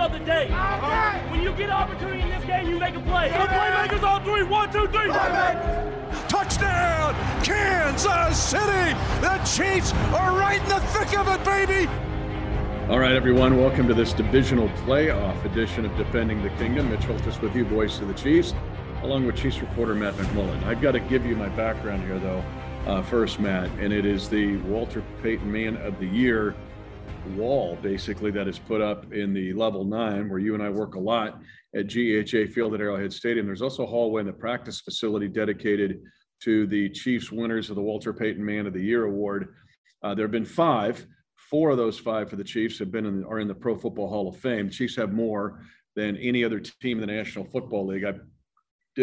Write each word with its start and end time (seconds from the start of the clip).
of 0.00 0.12
the 0.12 0.18
day. 0.20 0.48
When 1.30 1.42
you 1.42 1.52
get 1.52 1.68
an 1.68 1.72
opportunity 1.72 2.22
in 2.22 2.30
this 2.30 2.44
game, 2.44 2.68
you 2.68 2.78
make 2.78 2.94
a 2.94 3.00
play. 3.00 3.28
The 3.28 3.34
playmakers 3.34 4.02
on 4.02 4.24
three. 4.24 4.42
One, 4.42 4.72
two, 4.72 4.86
three. 4.88 5.08
Touchdown, 6.28 7.14
Kansas 7.44 8.42
City! 8.42 8.94
The 9.20 9.36
Chiefs 9.44 9.92
are 10.14 10.38
right 10.38 10.60
in 10.62 10.68
the 10.68 10.80
thick 10.80 11.18
of 11.18 11.28
it, 11.28 11.44
baby! 11.44 11.88
All 12.88 12.98
right, 12.98 13.14
everyone, 13.14 13.58
welcome 13.58 13.86
to 13.88 13.94
this 13.94 14.12
divisional 14.12 14.68
playoff 14.84 15.44
edition 15.44 15.84
of 15.84 15.94
Defending 15.96 16.42
the 16.42 16.50
Kingdom. 16.50 16.90
Mitch 16.90 17.00
Holthus 17.00 17.40
with 17.40 17.54
you, 17.54 17.64
voice 17.66 18.00
of 18.00 18.08
the 18.08 18.14
Chiefs, 18.14 18.54
along 19.02 19.26
with 19.26 19.36
Chiefs 19.36 19.60
reporter 19.60 19.94
Matt 19.94 20.14
McMullen. 20.14 20.62
I've 20.64 20.80
got 20.80 20.92
to 20.92 21.00
give 21.00 21.26
you 21.26 21.36
my 21.36 21.48
background 21.50 22.04
here, 22.04 22.18
though, 22.18 22.42
uh, 22.86 23.02
first, 23.02 23.38
Matt, 23.38 23.68
and 23.78 23.92
it 23.92 24.06
is 24.06 24.28
the 24.28 24.56
Walter 24.58 25.04
Payton 25.22 25.50
Man 25.50 25.76
of 25.76 25.98
the 26.00 26.06
Year 26.06 26.54
wall, 27.36 27.76
basically, 27.82 28.30
that 28.32 28.48
is 28.48 28.58
put 28.58 28.80
up 28.80 29.12
in 29.12 29.32
the 29.32 29.52
level 29.52 29.84
nine, 29.84 30.28
where 30.28 30.38
you 30.38 30.54
and 30.54 30.62
I 30.62 30.68
work 30.68 30.94
a 30.94 31.00
lot 31.00 31.40
at 31.74 31.86
GEHA 31.86 32.52
Field 32.52 32.74
at 32.74 32.80
Arrowhead 32.80 33.12
Stadium. 33.12 33.46
There's 33.46 33.62
also 33.62 33.84
a 33.84 33.86
hallway 33.86 34.20
in 34.20 34.26
the 34.26 34.32
practice 34.32 34.80
facility 34.80 35.28
dedicated 35.28 36.00
to 36.42 36.66
the 36.66 36.88
Chiefs 36.90 37.30
winners 37.30 37.70
of 37.70 37.76
the 37.76 37.82
Walter 37.82 38.12
Payton 38.12 38.44
Man 38.44 38.66
of 38.66 38.72
the 38.72 38.82
Year 38.82 39.04
award. 39.04 39.54
Uh, 40.02 40.14
there 40.14 40.24
have 40.24 40.32
been 40.32 40.44
five. 40.44 41.06
Four 41.36 41.70
of 41.70 41.76
those 41.76 41.98
five 41.98 42.30
for 42.30 42.36
the 42.36 42.44
Chiefs 42.44 42.78
have 42.78 42.92
been 42.92 43.06
in, 43.06 43.24
are 43.24 43.40
in 43.40 43.48
the 43.48 43.54
Pro 43.54 43.76
Football 43.76 44.08
Hall 44.08 44.28
of 44.28 44.36
Fame. 44.36 44.70
Chiefs 44.70 44.96
have 44.96 45.12
more 45.12 45.62
than 45.96 46.16
any 46.16 46.44
other 46.44 46.60
team 46.60 47.00
in 47.00 47.06
the 47.06 47.12
National 47.12 47.44
Football 47.44 47.86
League. 47.86 48.04
I 48.04 48.14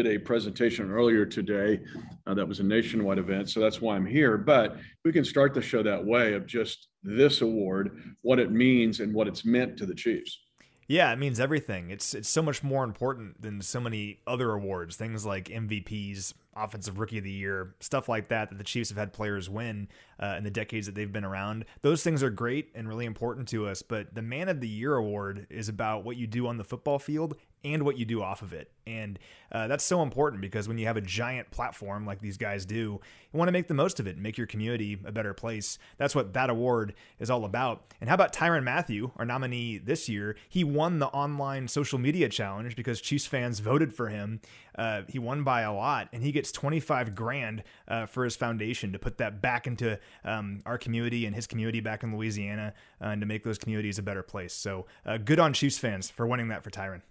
did 0.04 0.16
a 0.16 0.20
presentation 0.20 0.92
earlier 0.92 1.26
today 1.26 1.80
uh, 2.28 2.34
that 2.36 2.48
was 2.48 2.60
a 2.60 2.64
nationwide 2.64 3.18
event, 3.18 3.50
so 3.50 3.60
that's 3.60 3.82
why 3.82 3.96
I'm 3.96 4.06
here. 4.06 4.38
But 4.38 4.78
we 5.04 5.12
can 5.12 5.26
start 5.26 5.56
the 5.56 5.62
show 5.62 5.82
that 5.82 6.06
way 6.06 6.34
of 6.34 6.46
just 6.46 6.90
this 7.02 7.42
award, 7.42 8.16
what 8.22 8.38
it 8.38 8.52
means, 8.52 9.00
and 9.00 9.12
what 9.12 9.28
it's 9.28 9.44
meant 9.44 9.76
to 9.78 9.88
the 9.88 9.96
Chiefs. 9.96 10.40
Yeah, 10.88 11.12
it 11.12 11.18
means 11.18 11.40
everything. 11.40 11.90
It's 11.90 12.14
it's 12.14 12.30
so 12.30 12.44
much 12.44 12.62
more 12.62 12.84
important 12.84 13.42
than 13.42 13.60
so 13.62 13.80
many 13.80 14.20
other 14.28 14.52
awards. 14.52 14.95
Things 14.95 15.25
like 15.25 15.45
MVPs, 15.45 16.34
offensive 16.58 17.00
rookie 17.00 17.17
of 17.17 17.23
the 17.23 17.31
year, 17.31 17.75
stuff 17.80 18.09
like 18.09 18.30
that 18.30 18.50
that 18.50 18.58
the 18.58 18.63
Chiefs 18.63 18.89
have 18.89 18.97
had 18.97 19.13
players 19.13 19.50
win 19.50 19.88
uh, 20.19 20.36
in 20.38 20.44
the 20.44 20.52
decades 20.52 20.86
that 20.86 20.95
they've 20.95 21.11
been 21.11 21.25
around. 21.25 21.66
Those 21.81 22.03
things 22.03 22.23
are 22.23 22.30
great 22.30 22.69
and 22.75 22.88
really 22.88 23.05
important 23.05 23.47
to 23.50 23.67
us, 23.67 23.81
but 23.81 24.13
the 24.13 24.22
man 24.22 24.50
of 24.50 24.61
the 24.61 24.67
year 24.67 24.95
award 24.95 25.47
is 25.50 25.69
about 25.69 26.03
what 26.03 26.17
you 26.17 26.28
do 26.28 26.47
on 26.47 26.58
the 26.58 26.63
football 26.63 27.00
field 27.00 27.35
and 27.63 27.83
what 27.83 27.97
you 27.97 28.05
do 28.05 28.22
off 28.22 28.41
of 28.41 28.53
it. 28.53 28.72
And 28.85 29.19
uh, 29.52 29.67
that's 29.67 29.83
so 29.83 30.02
important 30.02 30.41
because 30.41 30.67
when 30.67 30.78
you 30.78 30.85
have 30.85 30.97
a 30.97 31.02
giant 31.02 31.52
platform 31.52 32.05
like 32.05 32.22
these 32.22 32.38
guys 32.38 32.66
do, 32.66 32.75
you 32.75 33.38
want 33.38 33.47
to 33.47 33.52
make 33.52 33.67
the 33.67 33.73
most 33.73 34.00
of 34.00 34.08
it 34.08 34.16
and 34.16 34.23
make 34.23 34.38
your 34.38 34.47
community 34.47 34.97
a 35.05 35.11
better 35.11 35.33
place. 35.33 35.78
That's 35.97 36.16
what 36.16 36.33
that 36.33 36.50
award 36.50 36.94
is 37.19 37.30
all 37.30 37.45
about. 37.45 37.94
And 38.00 38.09
how 38.09 38.16
about 38.16 38.31
Tyrann 38.33 38.63
Mathieu, 38.63 39.11
our 39.17 39.25
nominee 39.25 39.78
this 39.78 40.08
year? 40.08 40.35
He 40.47 40.63
won 40.63 41.00
the 41.00 41.08
online 41.08 41.67
social 41.67 42.00
media 42.00 42.30
challenge 42.30 42.75
because 42.75 43.02
Chiefs 43.02 43.25
fans 43.25 43.59
voted 43.59 43.94
for 43.94 44.09
him. 44.09 44.39
Uh, 44.78 45.02
he 45.08 45.20
won 45.20 45.44
by 45.44 45.61
a 45.61 45.73
lot, 45.73 46.09
and 46.14 46.23
he 46.23 46.31
gets 46.31 46.52
25 46.52 47.16
grand 47.16 47.64
uh, 47.88 48.06
for 48.06 48.23
his 48.23 48.36
foundation 48.36 48.92
to 48.94 49.00
put 49.00 49.17
that 49.17 49.42
back 49.42 49.67
into 49.67 50.00
um, 50.23 50.61
our 50.66 50.78
community 50.78 51.25
and 51.25 51.36
his 51.36 51.47
community 51.47 51.80
back 51.80 52.03
in 52.03 52.16
Louisiana 52.16 52.73
uh, 53.02 53.08
and 53.08 53.22
to 53.22 53.28
make 53.28 53.44
those 53.44 53.58
communities 53.58 53.97
a 53.97 54.03
better 54.03 54.23
place. 54.23 54.53
So 54.53 54.86
uh, 55.06 55.17
good 55.17 55.39
on 55.39 55.53
Chiefs 55.53 55.78
fans 55.78 56.09
for 56.09 56.28
winning 56.28 56.50
that 56.50 56.64
for 56.64 56.69
Tyrann. 56.69 57.02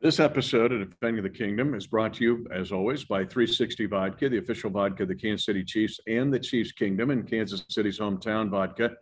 This 0.00 0.20
episode 0.20 0.70
of 0.70 0.88
Defending 0.88 1.24
the 1.24 1.28
Kingdom 1.28 1.74
is 1.74 1.88
brought 1.88 2.14
to 2.14 2.24
you, 2.24 2.46
as 2.52 2.70
always, 2.70 3.02
by 3.02 3.24
360 3.24 3.86
Vodka, 3.86 4.28
the 4.28 4.38
official 4.38 4.70
vodka 4.70 5.02
of 5.02 5.08
the 5.08 5.14
Kansas 5.16 5.44
City 5.44 5.64
Chiefs 5.64 5.98
and 6.06 6.32
the 6.32 6.38
Chiefs 6.38 6.70
Kingdom 6.70 7.10
in 7.10 7.24
Kansas 7.24 7.64
City's 7.68 7.98
hometown 7.98 8.48
vodka. 8.48 8.92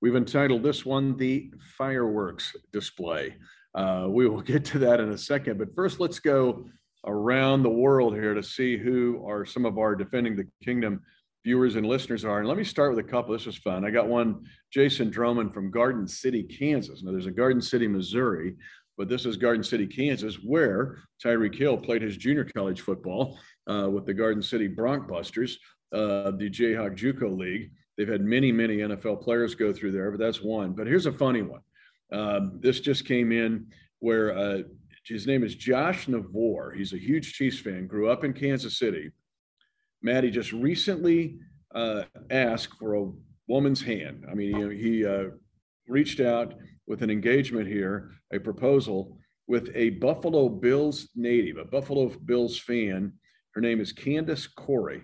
We've 0.00 0.16
entitled 0.16 0.62
this 0.62 0.86
one 0.86 1.14
the 1.18 1.52
Fireworks 1.76 2.56
Display. 2.72 3.36
Uh, 3.74 4.06
we 4.08 4.28
will 4.28 4.40
get 4.52 4.64
to 4.66 4.78
that 4.80 5.00
in 5.00 5.10
a 5.10 5.18
second, 5.18 5.58
but 5.58 5.74
first, 5.74 6.00
let's 6.00 6.18
go 6.20 6.66
around 7.06 7.62
the 7.62 7.70
world 7.70 8.14
here 8.14 8.34
to 8.34 8.42
see 8.42 8.76
who 8.76 9.24
are 9.26 9.46
some 9.46 9.64
of 9.64 9.78
our 9.78 9.94
Defending 9.94 10.36
the 10.36 10.46
Kingdom 10.62 11.00
viewers 11.42 11.76
and 11.76 11.86
listeners 11.86 12.26
are. 12.26 12.40
And 12.40 12.48
let 12.48 12.58
me 12.58 12.64
start 12.64 12.94
with 12.94 13.02
a 13.02 13.08
couple. 13.08 13.32
This 13.32 13.46
was 13.46 13.56
fun. 13.56 13.86
I 13.86 13.90
got 13.90 14.08
one, 14.08 14.44
Jason 14.70 15.08
Drummond 15.08 15.54
from 15.54 15.70
Garden 15.70 16.06
City, 16.06 16.42
Kansas. 16.42 17.02
Now, 17.02 17.12
there's 17.12 17.24
a 17.24 17.30
Garden 17.30 17.62
City, 17.62 17.88
Missouri 17.88 18.56
but 19.00 19.08
this 19.08 19.24
is 19.24 19.38
Garden 19.38 19.64
City, 19.64 19.86
Kansas, 19.86 20.34
where 20.44 20.98
Tyreek 21.24 21.54
Hill 21.54 21.78
played 21.78 22.02
his 22.02 22.18
junior 22.18 22.44
college 22.44 22.82
football 22.82 23.38
uh, 23.66 23.88
with 23.88 24.04
the 24.04 24.12
Garden 24.12 24.42
City 24.42 24.68
Broncbusters, 24.68 25.52
uh, 25.94 26.32
the 26.32 26.50
Jayhawk 26.50 26.98
JUCO 26.98 27.34
League. 27.34 27.70
They've 27.96 28.06
had 28.06 28.20
many, 28.20 28.52
many 28.52 28.76
NFL 28.76 29.22
players 29.22 29.54
go 29.54 29.72
through 29.72 29.92
there, 29.92 30.10
but 30.10 30.20
that's 30.20 30.42
one. 30.42 30.72
But 30.72 30.86
here's 30.86 31.06
a 31.06 31.12
funny 31.12 31.40
one. 31.40 31.62
Um, 32.12 32.58
this 32.60 32.80
just 32.80 33.04
came 33.04 33.32
in 33.32 33.66
where 34.00 34.36
uh, 34.36 34.62
his 35.04 35.26
name 35.26 35.44
is 35.44 35.54
Josh 35.54 36.06
Navor. 36.06 36.74
He's 36.76 36.92
a 36.92 36.98
huge 36.98 37.34
Chiefs 37.34 37.60
fan, 37.60 37.86
grew 37.86 38.10
up 38.10 38.24
in 38.24 38.32
Kansas 38.32 38.78
City. 38.78 39.10
Maddie 40.02 40.30
just 40.30 40.52
recently 40.52 41.38
uh, 41.74 42.04
asked 42.30 42.76
for 42.78 42.94
a 42.94 43.10
woman's 43.48 43.82
hand. 43.82 44.24
I 44.30 44.34
mean, 44.34 44.70
he, 44.70 44.90
he 44.90 45.06
uh, 45.06 45.24
reached 45.88 46.20
out 46.20 46.54
with 46.86 47.02
an 47.02 47.10
engagement 47.10 47.68
here, 47.68 48.10
a 48.32 48.38
proposal 48.38 49.18
with 49.46 49.70
a 49.74 49.90
Buffalo 49.90 50.48
Bills 50.48 51.08
native, 51.14 51.58
a 51.58 51.64
Buffalo 51.64 52.08
Bills 52.24 52.58
fan. 52.58 53.12
Her 53.54 53.60
name 53.60 53.80
is 53.80 53.92
Candace 53.92 54.46
Corey. 54.46 55.02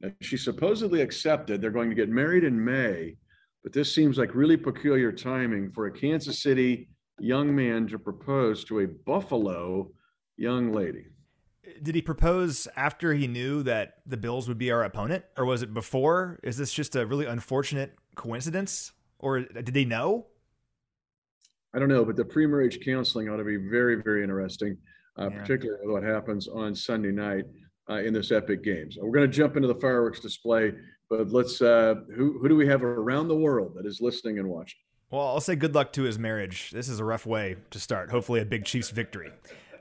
Now, 0.00 0.10
she 0.20 0.36
supposedly 0.36 1.00
accepted. 1.00 1.60
They're 1.60 1.70
going 1.70 1.90
to 1.90 1.96
get 1.96 2.08
married 2.08 2.44
in 2.44 2.62
May, 2.62 3.16
but 3.62 3.72
this 3.72 3.94
seems 3.94 4.18
like 4.18 4.34
really 4.34 4.56
peculiar 4.56 5.12
timing 5.12 5.70
for 5.72 5.86
a 5.86 5.92
Kansas 5.92 6.42
City 6.42 6.88
young 7.18 7.54
man 7.54 7.86
to 7.88 7.98
propose 7.98 8.64
to 8.64 8.80
a 8.80 8.86
Buffalo 8.86 9.90
young 10.36 10.72
lady. 10.72 11.04
Did 11.82 11.94
he 11.94 12.02
propose 12.02 12.66
after 12.74 13.12
he 13.12 13.26
knew 13.26 13.62
that 13.64 13.94
the 14.06 14.16
Bills 14.16 14.48
would 14.48 14.58
be 14.58 14.70
our 14.70 14.82
opponent, 14.82 15.24
or 15.36 15.44
was 15.44 15.62
it 15.62 15.74
before? 15.74 16.40
Is 16.42 16.56
this 16.56 16.72
just 16.72 16.96
a 16.96 17.06
really 17.06 17.26
unfortunate 17.26 17.94
coincidence, 18.16 18.92
or 19.18 19.40
did 19.40 19.66
they 19.66 19.84
know? 19.84 20.26
I 21.74 21.78
don't 21.78 21.88
know, 21.88 22.04
but 22.04 22.16
the 22.16 22.24
pre-marriage 22.24 22.80
counseling 22.84 23.28
ought 23.28 23.36
to 23.36 23.44
be 23.44 23.56
very, 23.56 24.02
very 24.02 24.22
interesting, 24.22 24.76
uh, 25.18 25.28
yeah. 25.30 25.40
particularly 25.40 25.86
what 25.86 26.02
happens 26.02 26.48
on 26.48 26.74
Sunday 26.74 27.12
night 27.12 27.44
uh, 27.88 27.98
in 27.98 28.12
this 28.12 28.32
epic 28.32 28.64
game. 28.64 28.90
So 28.90 29.04
we're 29.04 29.12
going 29.12 29.30
to 29.30 29.36
jump 29.36 29.56
into 29.56 29.68
the 29.68 29.74
fireworks 29.76 30.18
display, 30.18 30.72
but 31.10 31.30
let's. 31.30 31.60
Uh, 31.60 31.96
who 32.14 32.38
who 32.38 32.48
do 32.48 32.56
we 32.56 32.66
have 32.68 32.82
around 32.82 33.28
the 33.28 33.36
world 33.36 33.74
that 33.74 33.84
is 33.84 34.00
listening 34.00 34.38
and 34.38 34.48
watching? 34.48 34.78
Well, 35.10 35.26
I'll 35.26 35.40
say 35.40 35.56
good 35.56 35.74
luck 35.74 35.92
to 35.94 36.04
his 36.04 36.18
marriage. 36.18 36.70
This 36.70 36.88
is 36.88 37.00
a 37.00 37.04
rough 37.04 37.26
way 37.26 37.56
to 37.72 37.80
start. 37.80 38.10
Hopefully, 38.10 38.40
a 38.40 38.44
big 38.44 38.64
Chiefs 38.64 38.90
victory. 38.90 39.32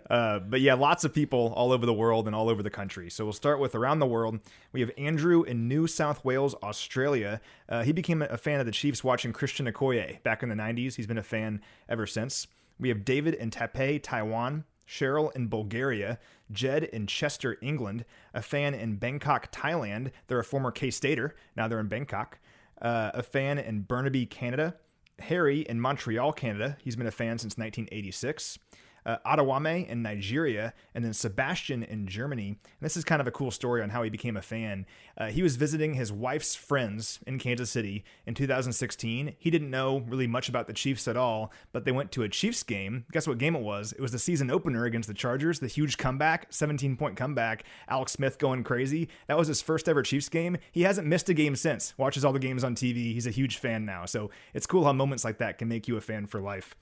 Uh, 0.09 0.39
but 0.39 0.59
yeah, 0.59 0.73
lots 0.73 1.03
of 1.03 1.13
people 1.13 1.53
all 1.55 1.71
over 1.71 1.85
the 1.85 1.93
world 1.93 2.25
and 2.25 2.35
all 2.35 2.49
over 2.49 2.63
the 2.63 2.69
country. 2.69 3.11
So 3.11 3.25
we'll 3.25 3.33
start 3.33 3.59
with 3.59 3.75
around 3.75 3.99
the 3.99 4.07
world. 4.07 4.39
We 4.71 4.81
have 4.81 4.89
Andrew 4.97 5.43
in 5.43 5.67
New 5.67 5.85
South 5.85 6.25
Wales, 6.25 6.55
Australia. 6.63 7.41
Uh, 7.67 7.83
he 7.83 7.91
became 7.91 8.23
a 8.23 8.37
fan 8.37 8.59
of 8.59 8.65
the 8.65 8.71
Chiefs 8.71 9.03
watching 9.03 9.33
Christian 9.33 9.67
Okoye 9.67 10.23
back 10.23 10.41
in 10.41 10.49
the 10.49 10.55
90s. 10.55 10.95
He's 10.95 11.05
been 11.05 11.19
a 11.19 11.23
fan 11.23 11.61
ever 11.87 12.07
since. 12.07 12.47
We 12.79 12.89
have 12.89 13.05
David 13.05 13.35
in 13.35 13.51
Taipei, 13.51 14.01
Taiwan. 14.01 14.63
Cheryl 14.89 15.33
in 15.35 15.47
Bulgaria, 15.47 16.17
Jed 16.51 16.83
in 16.85 17.05
Chester, 17.05 17.57
England, 17.61 18.05
a 18.33 18.41
fan 18.41 18.73
in 18.73 18.95
Bangkok, 18.95 19.51
Thailand. 19.51 20.11
They're 20.27 20.39
a 20.39 20.43
former 20.43 20.71
K 20.71 20.89
Stater, 20.89 21.35
now 21.55 21.67
they're 21.67 21.79
in 21.79 21.87
Bangkok. 21.87 22.39
Uh, 22.81 23.11
a 23.13 23.21
fan 23.21 23.59
in 23.59 23.81
Burnaby, 23.81 24.25
Canada. 24.25 24.75
Harry 25.19 25.61
in 25.61 25.81
Montreal, 25.81 26.31
Canada. 26.31 26.77
He's 26.81 26.95
been 26.95 27.05
a 27.05 27.11
fan 27.11 27.37
since 27.37 27.57
1986 27.57 28.57
uh, 29.05 29.17
Adewame 29.25 29.87
in 29.87 30.01
Nigeria, 30.01 30.73
and 30.93 31.03
then 31.03 31.13
Sebastian 31.13 31.83
in 31.83 32.07
Germany. 32.07 32.47
And 32.47 32.57
this 32.81 32.97
is 32.97 33.03
kind 33.03 33.21
of 33.21 33.27
a 33.27 33.31
cool 33.31 33.51
story 33.51 33.81
on 33.81 33.89
how 33.89 34.03
he 34.03 34.09
became 34.09 34.37
a 34.37 34.41
fan. 34.41 34.85
Uh, 35.17 35.27
he 35.27 35.43
was 35.43 35.55
visiting 35.55 35.93
his 35.93 36.11
wife's 36.11 36.55
friends 36.55 37.19
in 37.25 37.39
Kansas 37.39 37.69
City 37.71 38.03
in 38.25 38.33
2016. 38.33 39.35
He 39.37 39.49
didn't 39.49 39.69
know 39.69 39.99
really 40.07 40.27
much 40.27 40.49
about 40.49 40.67
the 40.67 40.73
Chiefs 40.73 41.07
at 41.07 41.17
all, 41.17 41.51
but 41.71 41.85
they 41.85 41.91
went 41.91 42.11
to 42.13 42.23
a 42.23 42.29
Chiefs 42.29 42.63
game. 42.63 43.05
Guess 43.11 43.27
what 43.27 43.37
game 43.37 43.55
it 43.55 43.61
was? 43.61 43.93
It 43.93 44.01
was 44.01 44.11
the 44.11 44.19
season 44.19 44.49
opener 44.51 44.85
against 44.85 45.07
the 45.07 45.13
Chargers, 45.13 45.59
the 45.59 45.67
huge 45.67 45.97
comeback, 45.97 46.47
17 46.49 46.95
point 46.95 47.15
comeback. 47.15 47.63
Alex 47.87 48.13
Smith 48.13 48.37
going 48.37 48.63
crazy. 48.63 49.09
That 49.27 49.37
was 49.37 49.47
his 49.47 49.61
first 49.61 49.89
ever 49.89 50.03
Chiefs 50.03 50.29
game. 50.29 50.57
He 50.71 50.83
hasn't 50.83 51.07
missed 51.07 51.29
a 51.29 51.33
game 51.33 51.55
since. 51.55 51.93
Watches 51.97 52.23
all 52.23 52.33
the 52.33 52.39
games 52.39 52.63
on 52.63 52.75
TV. 52.75 53.13
He's 53.13 53.27
a 53.27 53.31
huge 53.31 53.57
fan 53.57 53.85
now. 53.85 54.05
So 54.05 54.29
it's 54.53 54.65
cool 54.65 54.85
how 54.85 54.93
moments 54.93 55.23
like 55.23 55.37
that 55.39 55.57
can 55.57 55.67
make 55.67 55.87
you 55.87 55.97
a 55.97 56.01
fan 56.01 56.25
for 56.25 56.39
life. 56.39 56.75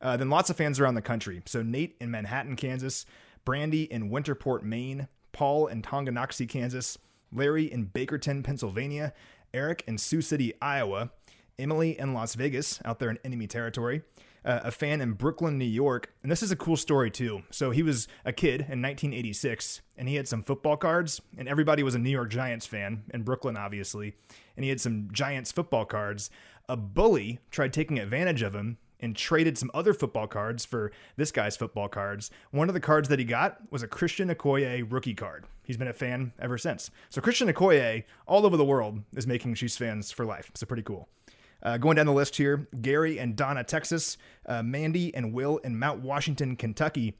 Uh, 0.00 0.16
then 0.16 0.30
lots 0.30 0.50
of 0.50 0.56
fans 0.56 0.78
around 0.78 0.94
the 0.94 1.02
country. 1.02 1.42
So 1.46 1.62
Nate 1.62 1.96
in 2.00 2.10
Manhattan, 2.10 2.56
Kansas, 2.56 3.06
Brandy 3.44 3.84
in 3.84 4.10
Winterport, 4.10 4.62
Maine, 4.62 5.08
Paul 5.32 5.66
in 5.66 5.82
Tonganoxie, 5.82 6.48
Kansas, 6.48 6.98
Larry 7.32 7.70
in 7.70 7.86
Bakerton, 7.86 8.42
Pennsylvania, 8.42 9.12
Eric 9.54 9.84
in 9.86 9.98
Sioux 9.98 10.22
City, 10.22 10.52
Iowa, 10.60 11.10
Emily 11.58 11.98
in 11.98 12.12
Las 12.12 12.34
Vegas, 12.34 12.80
out 12.84 12.98
there 12.98 13.10
in 13.10 13.18
enemy 13.24 13.46
territory, 13.46 14.02
uh, 14.44 14.60
a 14.64 14.70
fan 14.70 15.00
in 15.00 15.12
Brooklyn, 15.12 15.58
New 15.58 15.64
York. 15.64 16.12
And 16.22 16.30
this 16.30 16.42
is 16.42 16.50
a 16.50 16.56
cool 16.56 16.76
story, 16.76 17.10
too. 17.10 17.42
So 17.50 17.70
he 17.70 17.82
was 17.82 18.08
a 18.24 18.32
kid 18.32 18.60
in 18.60 18.82
1986, 18.82 19.80
and 19.96 20.08
he 20.08 20.16
had 20.16 20.28
some 20.28 20.42
football 20.42 20.76
cards, 20.76 21.20
and 21.36 21.48
everybody 21.48 21.82
was 21.82 21.94
a 21.94 21.98
New 21.98 22.10
York 22.10 22.30
Giants 22.30 22.66
fan, 22.66 23.04
in 23.12 23.22
Brooklyn, 23.22 23.56
obviously. 23.56 24.14
And 24.56 24.64
he 24.64 24.68
had 24.68 24.80
some 24.80 25.08
Giants 25.12 25.52
football 25.52 25.84
cards. 25.84 26.30
A 26.68 26.76
bully 26.76 27.40
tried 27.50 27.72
taking 27.72 27.98
advantage 27.98 28.42
of 28.42 28.54
him 28.54 28.78
and 29.00 29.14
traded 29.16 29.58
some 29.58 29.70
other 29.74 29.92
football 29.92 30.26
cards 30.26 30.64
for 30.64 30.92
this 31.16 31.32
guy's 31.32 31.56
football 31.56 31.88
cards. 31.88 32.30
One 32.50 32.68
of 32.68 32.74
the 32.74 32.80
cards 32.80 33.08
that 33.08 33.18
he 33.18 33.24
got 33.24 33.58
was 33.70 33.82
a 33.82 33.88
Christian 33.88 34.28
Okoye 34.28 34.86
rookie 34.88 35.14
card. 35.14 35.46
He's 35.64 35.76
been 35.76 35.88
a 35.88 35.92
fan 35.92 36.32
ever 36.38 36.58
since. 36.58 36.90
So 37.10 37.20
Christian 37.20 37.48
Okoye, 37.48 38.04
all 38.26 38.46
over 38.46 38.56
the 38.56 38.64
world, 38.64 39.00
is 39.16 39.26
making 39.26 39.54
Chiefs 39.54 39.76
fans 39.76 40.10
for 40.12 40.24
life. 40.24 40.50
So 40.54 40.66
pretty 40.66 40.82
cool. 40.82 41.08
Uh, 41.62 41.78
going 41.78 41.96
down 41.96 42.06
the 42.06 42.12
list 42.12 42.36
here, 42.36 42.68
Gary 42.80 43.18
and 43.18 43.34
Donna, 43.34 43.64
Texas, 43.64 44.16
uh, 44.46 44.62
Mandy 44.62 45.14
and 45.14 45.32
Will 45.32 45.56
in 45.58 45.78
Mount 45.78 46.00
Washington, 46.02 46.54
Kentucky. 46.54 47.16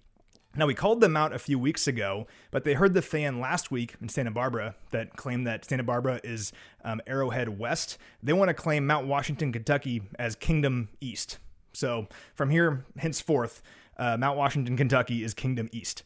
Now, 0.54 0.66
we 0.66 0.74
called 0.74 1.02
them 1.02 1.16
out 1.16 1.34
a 1.34 1.38
few 1.38 1.58
weeks 1.58 1.86
ago, 1.86 2.26
but 2.50 2.64
they 2.64 2.74
heard 2.74 2.94
the 2.94 3.02
fan 3.02 3.40
last 3.40 3.70
week 3.70 3.94
in 4.00 4.08
Santa 4.08 4.30
Barbara 4.30 4.74
that 4.90 5.14
claimed 5.16 5.46
that 5.46 5.66
Santa 5.66 5.82
Barbara 5.82 6.20
is 6.24 6.50
um, 6.82 7.02
Arrowhead 7.06 7.58
West. 7.58 7.98
They 8.22 8.32
want 8.32 8.48
to 8.48 8.54
claim 8.54 8.86
Mount 8.86 9.06
Washington, 9.06 9.52
Kentucky 9.52 10.02
as 10.18 10.34
Kingdom 10.34 10.88
East. 10.98 11.38
So 11.76 12.08
from 12.34 12.50
here, 12.50 12.84
henceforth, 12.98 13.62
uh, 13.98 14.16
Mount 14.16 14.38
Washington, 14.38 14.76
Kentucky 14.76 15.22
is 15.22 15.34
Kingdom 15.34 15.68
East. 15.72 16.02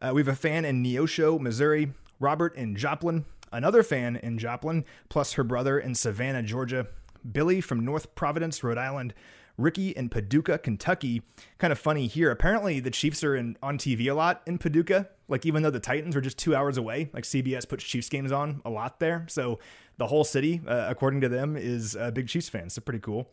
Uh, 0.00 0.12
we 0.14 0.20
have 0.20 0.28
a 0.28 0.34
fan 0.34 0.64
in 0.64 0.82
Neosho, 0.82 1.38
Missouri, 1.38 1.92
Robert 2.18 2.56
in 2.56 2.74
Joplin, 2.76 3.24
another 3.52 3.82
fan 3.82 4.16
in 4.16 4.38
Joplin, 4.38 4.84
plus 5.08 5.34
her 5.34 5.44
brother 5.44 5.78
in 5.78 5.94
Savannah, 5.94 6.42
Georgia, 6.42 6.88
Billy 7.30 7.60
from 7.60 7.84
North 7.84 8.14
Providence, 8.14 8.64
Rhode 8.64 8.78
Island, 8.78 9.14
Ricky 9.58 9.90
in 9.90 10.08
Paducah, 10.08 10.58
Kentucky. 10.58 11.22
Kind 11.58 11.72
of 11.72 11.78
funny 11.78 12.06
here. 12.06 12.30
Apparently, 12.30 12.80
the 12.80 12.90
Chiefs 12.90 13.22
are 13.22 13.36
in, 13.36 13.56
on 13.62 13.76
TV 13.76 14.10
a 14.10 14.14
lot 14.14 14.42
in 14.46 14.58
Paducah. 14.58 15.08
Like, 15.28 15.46
even 15.46 15.62
though 15.62 15.70
the 15.70 15.78
Titans 15.78 16.16
are 16.16 16.20
just 16.20 16.38
two 16.38 16.56
hours 16.56 16.78
away, 16.78 17.10
like 17.12 17.24
CBS 17.24 17.68
puts 17.68 17.84
Chiefs 17.84 18.08
games 18.08 18.32
on 18.32 18.62
a 18.64 18.70
lot 18.70 18.98
there. 18.98 19.26
So, 19.28 19.58
the 19.98 20.06
whole 20.06 20.24
city, 20.24 20.62
uh, 20.66 20.86
according 20.88 21.20
to 21.20 21.28
them, 21.28 21.56
is 21.56 21.94
a 21.94 22.10
big 22.10 22.28
Chiefs 22.28 22.48
fan. 22.48 22.70
So, 22.70 22.80
pretty 22.80 23.00
cool. 23.00 23.30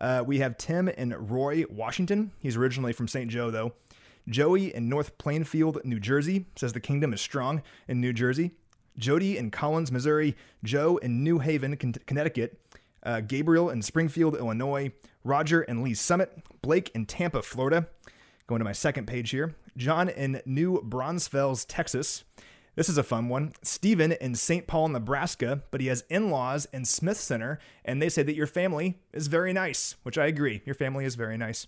Uh, 0.00 0.22
we 0.24 0.38
have 0.38 0.56
Tim 0.56 0.88
and 0.96 1.30
Roy, 1.30 1.64
Washington. 1.68 2.32
He's 2.40 2.56
originally 2.56 2.92
from 2.92 3.08
St. 3.08 3.30
Joe, 3.30 3.50
though. 3.50 3.72
Joey 4.28 4.74
in 4.74 4.88
North 4.88 5.16
Plainfield, 5.18 5.78
New 5.84 5.98
Jersey 5.98 6.46
says 6.54 6.72
the 6.72 6.80
kingdom 6.80 7.12
is 7.12 7.20
strong 7.20 7.62
in 7.88 8.00
New 8.00 8.12
Jersey. 8.12 8.52
Jody 8.96 9.38
in 9.38 9.50
Collins, 9.50 9.90
Missouri. 9.90 10.36
Joe 10.62 10.96
in 10.98 11.24
New 11.24 11.38
Haven, 11.38 11.76
Connecticut 11.76 12.60
uh, 13.02 13.20
Gabriel 13.20 13.70
in 13.70 13.82
Springfield, 13.82 14.36
Illinois, 14.36 14.92
Roger 15.24 15.62
and 15.62 15.82
Lee 15.82 15.94
Summit, 15.94 16.42
Blake 16.62 16.90
in 16.94 17.06
Tampa, 17.06 17.42
Florida. 17.42 17.88
Going 18.46 18.60
to 18.60 18.64
my 18.64 18.72
second 18.72 19.06
page 19.06 19.30
here. 19.30 19.54
John 19.76 20.08
in 20.08 20.42
New 20.44 20.82
Braunfels, 20.82 21.64
Texas. 21.64 22.24
This 22.78 22.88
is 22.88 22.96
a 22.96 23.02
fun 23.02 23.28
one. 23.28 23.54
Stephen 23.60 24.12
in 24.12 24.36
St. 24.36 24.68
Paul, 24.68 24.86
Nebraska, 24.86 25.64
but 25.72 25.80
he 25.80 25.88
has 25.88 26.04
in 26.08 26.30
laws 26.30 26.68
in 26.72 26.84
Smith 26.84 27.16
Center, 27.16 27.58
and 27.84 28.00
they 28.00 28.08
say 28.08 28.22
that 28.22 28.36
your 28.36 28.46
family 28.46 29.00
is 29.12 29.26
very 29.26 29.52
nice, 29.52 29.96
which 30.04 30.16
I 30.16 30.26
agree. 30.26 30.62
Your 30.64 30.76
family 30.76 31.04
is 31.04 31.16
very 31.16 31.36
nice. 31.36 31.66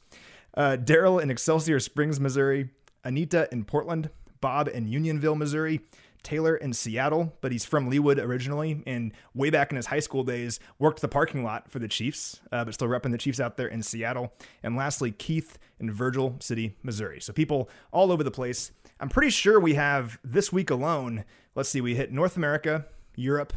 Uh, 0.56 0.76
Daryl 0.80 1.20
in 1.20 1.28
Excelsior 1.28 1.80
Springs, 1.80 2.20
Missouri. 2.20 2.68
Anita 3.02 3.48
in 3.50 3.64
Portland. 3.64 4.10
Bob 4.40 4.68
in 4.68 4.86
Unionville, 4.86 5.34
Missouri. 5.34 5.80
Taylor 6.22 6.54
in 6.54 6.72
Seattle, 6.72 7.34
but 7.40 7.50
he's 7.50 7.64
from 7.64 7.90
Leawood 7.90 8.22
originally, 8.22 8.82
and 8.86 9.12
way 9.34 9.50
back 9.50 9.70
in 9.70 9.76
his 9.76 9.86
high 9.86 10.00
school 10.00 10.22
days, 10.22 10.60
worked 10.78 11.00
the 11.00 11.08
parking 11.08 11.42
lot 11.42 11.70
for 11.70 11.78
the 11.78 11.88
Chiefs, 11.88 12.40
uh, 12.52 12.64
but 12.64 12.74
still 12.74 12.88
repping 12.88 13.10
the 13.10 13.18
Chiefs 13.18 13.40
out 13.40 13.56
there 13.56 13.66
in 13.66 13.82
Seattle. 13.82 14.32
And 14.62 14.76
lastly, 14.76 15.10
Keith 15.10 15.58
in 15.80 15.90
Virgil 15.90 16.36
City, 16.40 16.76
Missouri. 16.82 17.20
So 17.20 17.32
people 17.32 17.68
all 17.90 18.12
over 18.12 18.22
the 18.22 18.30
place. 18.30 18.70
I'm 19.00 19.08
pretty 19.08 19.30
sure 19.30 19.58
we 19.58 19.74
have 19.74 20.18
this 20.22 20.52
week 20.52 20.68
alone. 20.68 21.24
Let's 21.54 21.70
see, 21.70 21.80
we 21.80 21.94
hit 21.94 22.12
North 22.12 22.36
America, 22.36 22.84
Europe, 23.16 23.54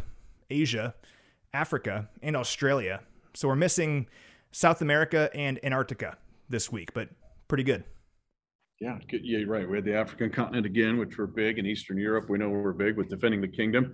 Asia, 0.49 0.95
Africa, 1.53 2.07
and 2.21 2.37
Australia. 2.37 3.01
So 3.33 3.49
we're 3.49 3.57
missing 3.57 4.07
South 4.53 4.81
America 4.81 5.29
and 5.35 5.59
Antarctica 5.61 6.17
this 6.47 6.71
week, 6.71 6.93
but 6.93 7.09
pretty 7.49 7.65
good. 7.65 7.83
Yeah, 8.79 8.97
yeah, 9.11 9.39
right. 9.45 9.69
We 9.69 9.77
had 9.77 9.85
the 9.85 9.95
African 9.95 10.31
continent 10.31 10.65
again, 10.65 10.97
which 10.97 11.17
we're 11.17 11.27
big 11.27 11.59
in 11.59 11.65
Eastern 11.65 11.97
Europe. 11.97 12.29
We 12.29 12.37
know 12.37 12.49
we're 12.49 12.71
big 12.71 12.95
with 12.95 13.09
defending 13.09 13.41
the 13.41 13.47
kingdom. 13.49 13.93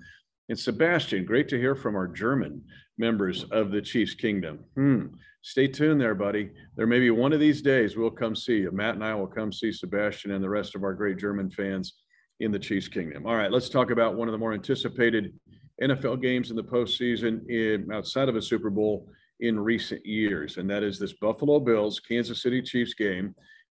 And 0.49 0.57
Sebastian, 0.57 1.25
great 1.25 1.47
to 1.49 1.59
hear 1.59 1.75
from 1.75 1.95
our 1.95 2.07
German 2.07 2.63
members 2.97 3.45
of 3.51 3.71
the 3.71 3.81
Chiefs 3.81 4.15
Kingdom. 4.15 4.59
Hmm. 4.75 5.05
Stay 5.41 5.67
tuned 5.67 6.01
there, 6.01 6.15
buddy. 6.15 6.49
There 6.75 6.87
may 6.87 6.99
be 6.99 7.11
one 7.11 7.31
of 7.31 7.39
these 7.39 7.61
days 7.61 7.95
we'll 7.95 8.11
come 8.11 8.35
see 8.35 8.57
you. 8.57 8.71
Matt 8.71 8.95
and 8.95 9.03
I 9.03 9.15
will 9.15 9.27
come 9.27 9.53
see 9.53 9.71
Sebastian 9.71 10.31
and 10.31 10.43
the 10.43 10.49
rest 10.49 10.75
of 10.75 10.83
our 10.83 10.93
great 10.93 11.17
German 11.17 11.49
fans 11.49 11.93
in 12.41 12.51
the 12.51 12.59
Chiefs 12.59 12.87
Kingdom. 12.87 13.25
All 13.25 13.35
right, 13.35 13.51
let's 13.51 13.69
talk 13.69 13.91
about 13.91 14.15
one 14.15 14.27
of 14.27 14.33
the 14.33 14.37
more 14.37 14.53
anticipated 14.53 15.33
NFL 15.81 16.21
games 16.21 16.49
in 16.49 16.57
the 16.57 16.63
postseason 16.63 17.47
in, 17.49 17.89
outside 17.93 18.27
of 18.27 18.35
a 18.35 18.41
Super 18.41 18.69
Bowl 18.69 19.07
in 19.39 19.57
recent 19.57 20.05
years, 20.05 20.57
and 20.57 20.69
that 20.69 20.83
is 20.83 20.99
this 20.99 21.13
Buffalo 21.13 21.61
Bills 21.61 22.01
Kansas 22.01 22.41
City 22.41 22.61
Chiefs 22.61 22.93
game 22.93 23.33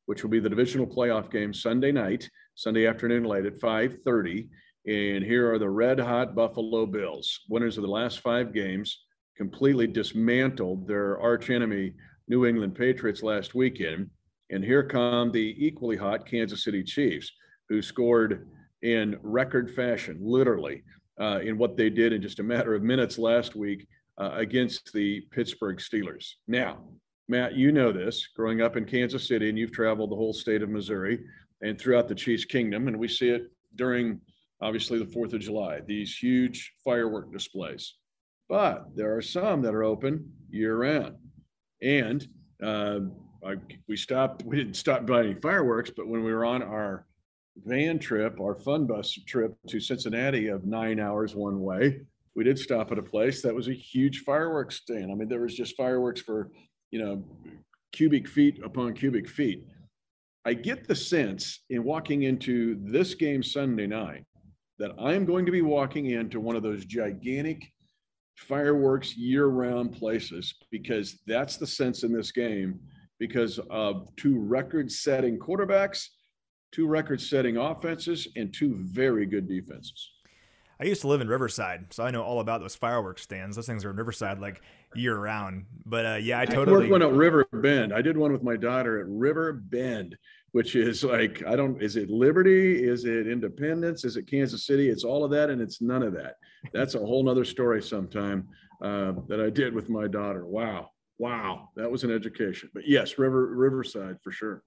which 0.06 0.24
will 0.24 0.30
be 0.30 0.40
the 0.40 0.50
divisional 0.50 0.86
playoff 0.88 1.32
game 1.32 1.54
Sunday 1.54 1.92
night, 1.92 2.30
Sunday 2.56 2.86
afternoon 2.86 3.24
late 3.24 3.46
at 3.46 3.60
5:30. 3.60 4.50
And 4.88 5.24
here 5.24 5.52
are 5.52 5.60
the 5.60 5.70
red 5.70 6.00
hot 6.00 6.34
Buffalo 6.34 6.86
Bills, 6.86 7.42
winners 7.50 7.78
of 7.78 7.84
the 7.84 7.90
last 7.90 8.20
five 8.20 8.54
games, 8.54 9.04
completely 9.38 9.88
dismantled 9.88 10.88
their 10.88 11.20
arch 11.20 11.50
enemy, 11.50 11.94
New 12.28 12.46
England 12.46 12.76
Patriots, 12.76 13.22
last 13.22 13.54
weekend. 13.54 14.10
And 14.50 14.64
here 14.64 14.84
come 14.84 15.32
the 15.32 15.56
equally 15.58 15.98
hot 15.98 16.26
Kansas 16.26 16.64
City 16.64 16.84
Chiefs, 16.84 17.32
who 17.70 17.82
scored 17.82 18.48
in 18.82 19.18
record 19.22 19.72
fashion, 19.72 20.18
literally, 20.20 20.84
uh, 21.20 21.40
in 21.44 21.58
what 21.58 21.78
they 21.78 21.90
did 21.90 22.12
in 22.12 22.22
just 22.22 22.40
a 22.40 22.44
matter 22.44 22.74
of 22.74 22.82
minutes 22.82 23.20
last 23.20 23.56
week 23.56 23.88
uh, 24.18 24.32
against 24.34 24.92
the 24.94 25.22
Pittsburgh 25.32 25.78
Steelers. 25.78 26.34
Now, 26.48 26.80
Matt, 27.28 27.56
you 27.56 27.72
know 27.72 27.92
this 27.92 28.28
growing 28.36 28.62
up 28.62 28.76
in 28.76 28.86
Kansas 28.86 29.28
City, 29.28 29.48
and 29.48 29.58
you've 29.58 29.72
traveled 29.72 30.12
the 30.12 30.16
whole 30.16 30.34
state 30.34 30.64
of 30.64 30.70
Missouri 30.70 31.20
and 31.62 31.80
throughout 31.80 32.08
the 32.08 32.16
Chiefs 32.16 32.46
Kingdom, 32.46 32.88
and 32.88 32.98
we 32.98 33.08
see 33.08 33.30
it 33.30 33.52
during 33.76 34.20
obviously 34.62 35.00
the 35.00 35.06
4th 35.06 35.34
of 35.34 35.42
July, 35.42 35.80
these 35.86 36.16
huge 36.16 36.74
firework 36.84 37.32
displays. 37.32 37.96
But 38.50 38.96
there 38.96 39.16
are 39.16 39.22
some 39.22 39.62
that 39.62 39.74
are 39.74 39.84
open 39.84 40.32
year 40.50 40.78
round. 40.78 41.16
And 41.82 42.28
uh, 42.64 43.00
I, 43.46 43.56
we 43.88 43.98
stopped, 43.98 44.44
we 44.44 44.58
didn't 44.58 44.76
stop 44.76 45.06
by 45.06 45.22
any 45.22 45.36
fireworks, 45.36 45.92
but 45.96 46.08
when 46.08 46.24
we 46.24 46.34
were 46.34 46.46
on 46.46 46.62
our 46.62 47.06
van 47.66 48.00
trip, 48.00 48.40
our 48.40 48.56
fun 48.56 48.86
bus 48.86 49.18
trip 49.26 49.56
to 49.68 49.80
Cincinnati 49.80 50.48
of 50.48 50.66
nine 50.66 51.00
hours 51.00 51.36
one 51.36 51.62
way, 51.62 52.02
we 52.36 52.44
did 52.44 52.60
stop 52.60 52.92
at 52.92 53.00
a 53.00 53.04
place 53.04 53.42
that 53.42 53.56
was 53.56 53.68
a 53.68 53.74
huge 53.74 54.20
fireworks 54.20 54.78
stand. 54.78 55.12
I 55.12 55.16
mean, 55.16 55.28
there 55.28 55.42
was 55.42 55.56
just 55.56 55.76
fireworks 55.76 56.22
for 56.22 56.50
you 56.92 57.00
know, 57.00 57.24
cubic 57.92 58.28
feet 58.28 58.62
upon 58.64 58.94
cubic 58.94 59.28
feet. 59.28 59.66
I 60.46 60.54
get 60.54 60.88
the 60.88 60.96
sense 60.96 61.64
in 61.70 61.84
walking 61.84 62.24
into 62.24 62.78
this 62.84 63.16
game 63.16 63.42
Sunday 63.42 63.88
night 63.88 64.26
that 64.82 64.92
I'm 65.00 65.26
going 65.26 65.46
to 65.46 65.52
be 65.52 65.62
walking 65.62 66.08
into 66.08 66.40
one 66.40 66.56
of 66.56 66.64
those 66.64 66.86
gigantic 66.86 67.72
fireworks 68.36 69.16
year 69.16 69.46
round 69.46 69.94
places 69.94 70.56
because 70.72 71.20
that's 71.28 71.58
the 71.58 71.68
sense 71.68 72.02
in 72.02 72.12
this 72.12 72.32
game 72.32 72.80
because 73.20 73.60
of 73.70 74.10
two 74.16 74.40
record 74.40 74.92
setting 74.92 75.38
quarterbacks, 75.38 76.08
two 76.72 76.88
record 76.88 77.22
setting 77.22 77.58
offenses, 77.58 78.28
and 78.36 78.52
two 78.52 78.76
very 78.80 79.28
good 79.28 79.48
defenses. 79.48 80.10
I 80.80 80.86
used 80.86 81.02
to 81.02 81.08
live 81.08 81.22
in 81.22 81.28
Riverside, 81.28 81.94
so 81.94 82.04
I 82.04 82.10
know 82.10 82.24
all 82.24 82.40
about 82.40 82.62
those 82.62 82.74
fireworks 82.74 83.22
stands. 83.22 83.56
Those 83.56 83.68
things 83.68 83.86
are 83.86 83.92
in 83.92 83.98
Riverside 83.98 84.40
like 84.40 84.64
year 84.96 85.16
round. 85.16 85.66
But 85.86 86.06
uh, 86.08 86.16
yeah, 86.16 86.40
I 86.40 86.48
totally. 86.48 86.76
I 86.76 86.80
worked 86.80 86.92
one 86.92 87.02
at 87.04 87.14
River 87.14 87.46
Bend. 87.54 87.94
I 87.94 88.02
did 88.02 88.18
one 88.18 88.34
with 88.34 88.42
my 88.42 88.58
daughter 88.58 89.00
at 89.00 89.06
River 89.08 89.54
Bend, 89.54 90.18
which 90.52 90.76
is 90.76 91.04
like 91.04 91.44
I 91.48 91.56
don't. 91.56 91.82
Is 91.82 91.96
it 91.96 92.10
Liberty? 92.10 92.84
Is 92.84 93.06
it 93.06 93.28
Independence? 93.28 94.04
Is 94.04 94.18
it 94.18 94.28
Kansas 94.28 94.66
City? 94.66 94.90
It's 94.90 95.04
all 95.04 95.24
of 95.24 95.32
that, 95.32 95.50
and 95.50 95.62
it's 95.62 95.82
none 95.82 96.04
of 96.04 96.14
that. 96.14 96.36
That's 96.74 96.96
a 96.96 97.00
whole 97.00 97.24
nother 97.24 97.46
story 97.46 97.82
sometime 97.82 98.48
uh, 98.82 99.14
that 99.28 99.42
I 99.42 99.50
did 99.50 99.74
with 99.74 99.90
my 99.90 100.08
daughter. 100.08 100.46
Wow, 100.46 100.90
wow, 101.18 101.70
that 101.76 101.90
was 101.90 102.04
an 102.04 102.12
education. 102.12 102.70
But 102.74 102.88
yes, 102.88 103.18
River 103.18 103.48
Riverside 103.48 104.18
for 104.24 104.32
sure. 104.32 104.64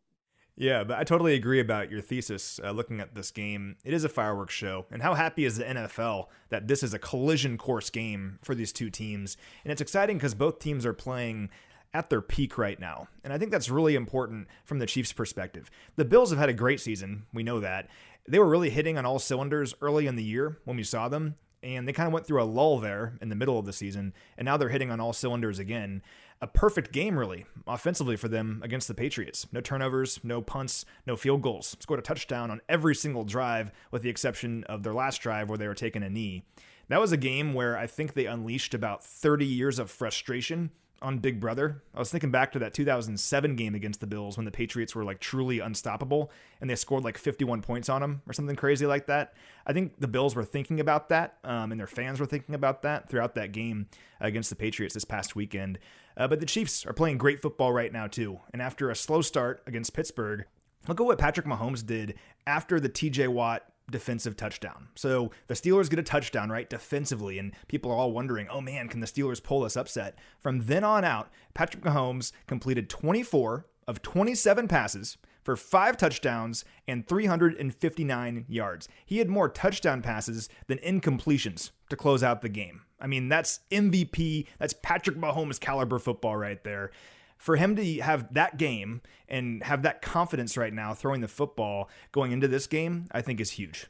Yeah, 0.57 0.85
but 0.85 0.99
I 0.99 1.05
totally 1.05 1.35
agree 1.35 1.59
about 1.59 1.91
your 1.91 2.01
thesis 2.01 2.61
uh, 2.63 2.71
looking 2.71 3.01
at 3.01 3.17
this 3.17 3.33
game. 3.33 3.77
It 3.85 3.93
is 3.93 4.05
a 4.05 4.09
fireworks 4.09 4.55
show. 4.55 4.87
And 4.93 5.03
how 5.03 5.15
happy 5.15 5.45
is 5.45 5.57
the 5.57 5.65
NFL 5.65 6.27
that 6.51 6.69
this 6.69 6.85
is 6.85 6.95
a 6.95 6.99
collision 6.99 7.59
course 7.59 7.91
game 7.91 8.39
for 8.41 8.55
these 8.55 8.73
two 8.73 8.89
teams? 8.89 9.37
And 9.65 9.73
it's 9.73 9.81
exciting 9.81 10.17
because 10.17 10.35
both 10.35 10.61
teams 10.61 10.87
are 10.87 10.93
playing 10.93 11.51
at 11.95 12.11
their 12.11 12.21
peak 12.21 12.59
right 12.59 12.79
now. 12.79 13.09
And 13.23 13.33
I 13.33 13.39
think 13.39 13.53
that's 13.53 13.71
really 13.71 13.95
important 13.95 14.49
from 14.65 14.81
the 14.81 14.87
Chiefs' 14.87 15.13
perspective. 15.13 15.71
The 15.97 16.05
Bills 16.05 16.31
have 16.31 16.39
had 16.39 16.49
a 16.49 16.55
great 16.55 16.81
season. 16.81 17.25
We 17.33 17.45
know 17.45 17.61
that. 17.61 17.89
They 18.29 18.39
were 18.39 18.49
really 18.49 18.71
hitting 18.71 18.99
on 18.99 19.07
all 19.07 19.19
cylinders 19.19 19.75
early 19.81 20.07
in 20.07 20.17
the 20.17 20.25
year 20.25 20.59
when 20.65 20.77
we 20.77 20.83
saw 20.83 21.09
them. 21.09 21.37
And 21.63 21.89
they 21.89 21.95
kind 21.95 22.07
of 22.07 22.13
went 22.13 22.27
through 22.27 22.43
a 22.43 22.45
lull 22.45 22.79
there 22.79 23.17
in 23.23 23.31
the 23.31 23.35
middle 23.35 23.59
of 23.59 23.65
the 23.65 23.73
season. 23.73 24.13
And 24.37 24.45
now 24.45 24.59
they're 24.59 24.69
hitting 24.69 24.91
on 24.91 25.01
all 25.01 25.15
cylinders 25.15 25.59
again 25.59 26.03
a 26.43 26.47
perfect 26.47 26.93
game, 26.93 27.19
really, 27.19 27.47
offensively 27.67 28.17
for 28.17 28.29
them 28.29 28.61
against 28.63 28.87
the 28.87 28.93
Patriots. 28.93 29.47
No 29.51 29.63
turnovers, 29.63 30.21
no 30.23 30.43
punts, 30.43 30.85
no 31.07 31.17
field 31.17 31.41
goals. 31.41 31.75
Scored 31.81 32.01
a 32.01 32.03
touchdown 32.03 32.51
on 32.51 32.61
every 32.69 32.95
single 32.95 33.25
drive, 33.25 33.71
with 33.91 34.03
the 34.03 34.11
exception 34.11 34.63
of 34.65 34.83
their 34.83 34.93
last 34.93 35.23
drive 35.23 35.49
where 35.49 35.57
they 35.57 35.69
were 35.69 35.75
taking 35.75 36.03
a 36.03 36.11
knee. 36.11 36.45
That 36.89 37.01
was 37.01 37.13
a 37.13 37.17
game 37.17 37.55
where 37.55 37.79
I 37.79 37.87
think 37.87 38.13
they 38.13 38.27
unleashed 38.27 38.75
about 38.75 39.03
30 39.03 39.47
years 39.47 39.79
of 39.79 39.91
frustration 39.91 40.71
on 41.05 41.19
Big 41.19 41.39
Brother. 41.39 41.83
I 41.95 41.99
was 41.99 42.11
thinking 42.11 42.31
back 42.31 42.51
to 42.53 42.59
that 42.61 42.73
2007 42.73 43.57
game 43.57 43.75
against 43.75 44.01
the 44.01 44.07
Bills 44.07 44.37
when 44.39 44.47
the 44.47 44.51
Patriots 44.51 44.95
were 44.95 45.05
like 45.05 45.21
truly 45.21 45.61
unstoppable 45.61 46.33
and 46.61 46.69
they 46.71 46.75
scored 46.75 47.05
like 47.05 47.19
51 47.19 47.61
points 47.61 47.91
on 47.91 48.01
them 48.01 48.23
or 48.27 48.33
something 48.33 48.57
crazy 48.57 48.87
like 48.87 49.07
that. 49.07 49.35
I 49.67 49.75
think 49.75 50.01
the 50.01 50.09
Bills 50.09 50.35
were 50.35 50.45
thinking 50.45 50.81
about 50.81 51.11
that 51.11 51.37
um, 51.45 51.71
and 51.71 51.79
their 51.79 51.87
fans 51.87 52.21
were 52.21 52.27
thinking 52.27 52.55
about 52.55 52.83
that 52.83 53.11
throughout 53.11 53.35
that 53.35 53.53
game 53.53 53.87
against 54.19 54.49
the 54.49 54.57
Patriots 54.57 54.95
this 54.95 55.05
past 55.05 55.37
weekend. 55.37 55.79
Uh, 56.17 56.27
but 56.27 56.41
the 56.41 56.47
Chiefs 56.47 56.87
are 56.87 56.93
playing 56.95 57.19
great 57.19 57.43
football 57.43 57.73
right 57.73 57.93
now, 57.93 58.07
too. 58.07 58.41
And 58.53 58.63
after 58.63 58.89
a 58.89 58.97
slow 58.97 59.21
start 59.21 59.63
against 59.67 59.95
Pittsburgh, 59.95 60.47
look 60.89 61.01
at 61.01 61.07
what 61.07 61.19
Patrick 61.19 61.47
Mahomes 61.47 61.85
did 61.85 62.15
after 62.47 62.81
the 62.81 62.89
TJ 62.89 63.29
Watt 63.29 63.65
defensive 63.91 64.37
touchdown. 64.37 64.89
So 64.95 65.31
the 65.47 65.55
Steelers 65.55 65.91
get 65.91 65.99
a 65.99 66.03
touchdown, 66.03 66.51
right, 66.51 66.69
defensively, 66.69 67.39
and 67.39 67.53
people 67.69 67.91
are 67.91 67.97
all 67.97 68.13
wondering, 68.13 68.49
oh 68.49 68.61
man, 68.61 68.89
can 68.89 69.01
the 69.01 69.07
Steelers 69.07 69.43
pull 69.43 69.61
this 69.61 69.77
upset? 69.77 70.17
From 70.41 70.67
then 70.67 70.85
on 70.85 71.05
out, 71.05 71.31
Patrick 71.53 71.85
Mahomes 71.85 72.33
completed 72.47 72.89
24 72.89 73.67
of 73.87 74.03
27 74.03 74.69
passes 74.69 75.19
for 75.43 75.57
five 75.57 75.97
touchdowns 75.97 76.65
and 76.89 77.07
359 77.07 78.47
yards. 78.49 78.89
He 79.05 79.19
had 79.19 79.29
more 79.29 79.49
touchdown 79.49 80.01
passes 80.01 80.49
than 80.67 80.79
incompletions 80.79 81.71
to 81.91 81.97
close 81.97 82.23
out 82.23 82.41
the 82.41 82.49
game. 82.49 82.83
I 82.99 83.07
mean, 83.07 83.29
that's 83.29 83.61
MVP, 83.71 84.47
that's 84.59 84.73
Patrick 84.73 85.19
Mahomes 85.19 85.61
caliber 85.61 85.99
football 85.99 86.37
right 86.37 86.63
there 86.65 86.91
for 87.37 87.57
him 87.57 87.77
to 87.77 88.01
have 88.01 88.33
that 88.35 88.57
game 88.57 89.03
and 89.29 89.63
have 89.63 89.83
that 89.83 90.03
confidence 90.03 90.57
right 90.57 90.73
now 90.73 90.95
throwing 90.95 91.21
the 91.21 91.29
football 91.29 91.89
going 92.13 92.33
into 92.33 92.49
this 92.49 92.67
game, 92.67 93.07
I 93.13 93.21
think 93.21 93.41
is 93.41 93.53
huge. 93.53 93.87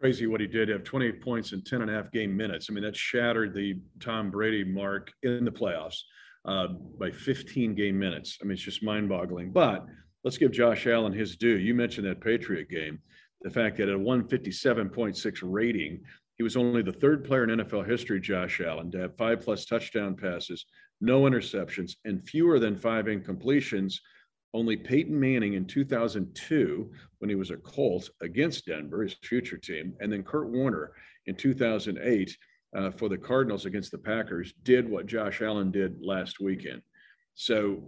Crazy 0.00 0.26
what 0.26 0.40
he 0.40 0.46
did 0.46 0.70
have 0.70 0.82
28 0.82 1.20
points 1.20 1.52
in 1.52 1.62
10 1.62 1.82
and 1.82 1.90
a 1.90 1.94
half 1.94 2.10
game 2.10 2.34
minutes. 2.34 2.68
I 2.70 2.72
mean, 2.72 2.84
that 2.84 2.96
shattered 2.96 3.54
the 3.54 3.78
Tom 4.00 4.30
Brady 4.30 4.64
mark 4.64 5.12
in 5.22 5.44
the 5.44 5.50
playoffs 5.50 5.98
uh, 6.46 6.68
by 6.98 7.10
15 7.10 7.74
game 7.74 7.98
minutes. 7.98 8.38
I 8.40 8.44
mean, 8.44 8.52
it's 8.52 8.62
just 8.62 8.82
mind 8.82 9.08
boggling. 9.08 9.52
But 9.52 9.84
let's 10.24 10.38
give 10.38 10.52
Josh 10.52 10.86
Allen 10.86 11.12
his 11.12 11.36
due. 11.36 11.58
You 11.58 11.74
mentioned 11.74 12.06
that 12.06 12.20
Patriot 12.20 12.70
game, 12.70 12.98
the 13.42 13.50
fact 13.50 13.76
that 13.76 13.88
at 13.88 13.94
a 13.94 13.98
157.6 13.98 15.38
rating, 15.42 16.00
he 16.36 16.42
was 16.42 16.56
only 16.56 16.80
the 16.80 16.92
third 16.92 17.24
player 17.24 17.44
in 17.44 17.60
NFL 17.60 17.86
history, 17.86 18.20
Josh 18.20 18.62
Allen, 18.62 18.90
to 18.92 18.98
have 19.00 19.16
five 19.18 19.42
plus 19.42 19.66
touchdown 19.66 20.16
passes 20.16 20.64
no 21.00 21.22
interceptions, 21.22 21.96
and 22.04 22.22
fewer 22.22 22.58
than 22.58 22.76
five 22.76 23.06
incompletions. 23.06 23.94
Only 24.52 24.76
Peyton 24.76 25.18
Manning 25.18 25.54
in 25.54 25.64
2002, 25.64 26.90
when 27.18 27.30
he 27.30 27.36
was 27.36 27.50
a 27.50 27.56
Colt 27.56 28.10
against 28.20 28.66
Denver, 28.66 29.02
his 29.02 29.14
future 29.22 29.56
team, 29.56 29.94
and 30.00 30.12
then 30.12 30.24
Kurt 30.24 30.48
Warner 30.48 30.92
in 31.26 31.36
2008 31.36 32.36
uh, 32.76 32.90
for 32.90 33.08
the 33.08 33.18
Cardinals 33.18 33.66
against 33.66 33.92
the 33.92 33.98
Packers, 33.98 34.52
did 34.64 34.88
what 34.88 35.06
Josh 35.06 35.40
Allen 35.40 35.70
did 35.70 35.98
last 36.02 36.40
weekend. 36.40 36.82
So 37.34 37.80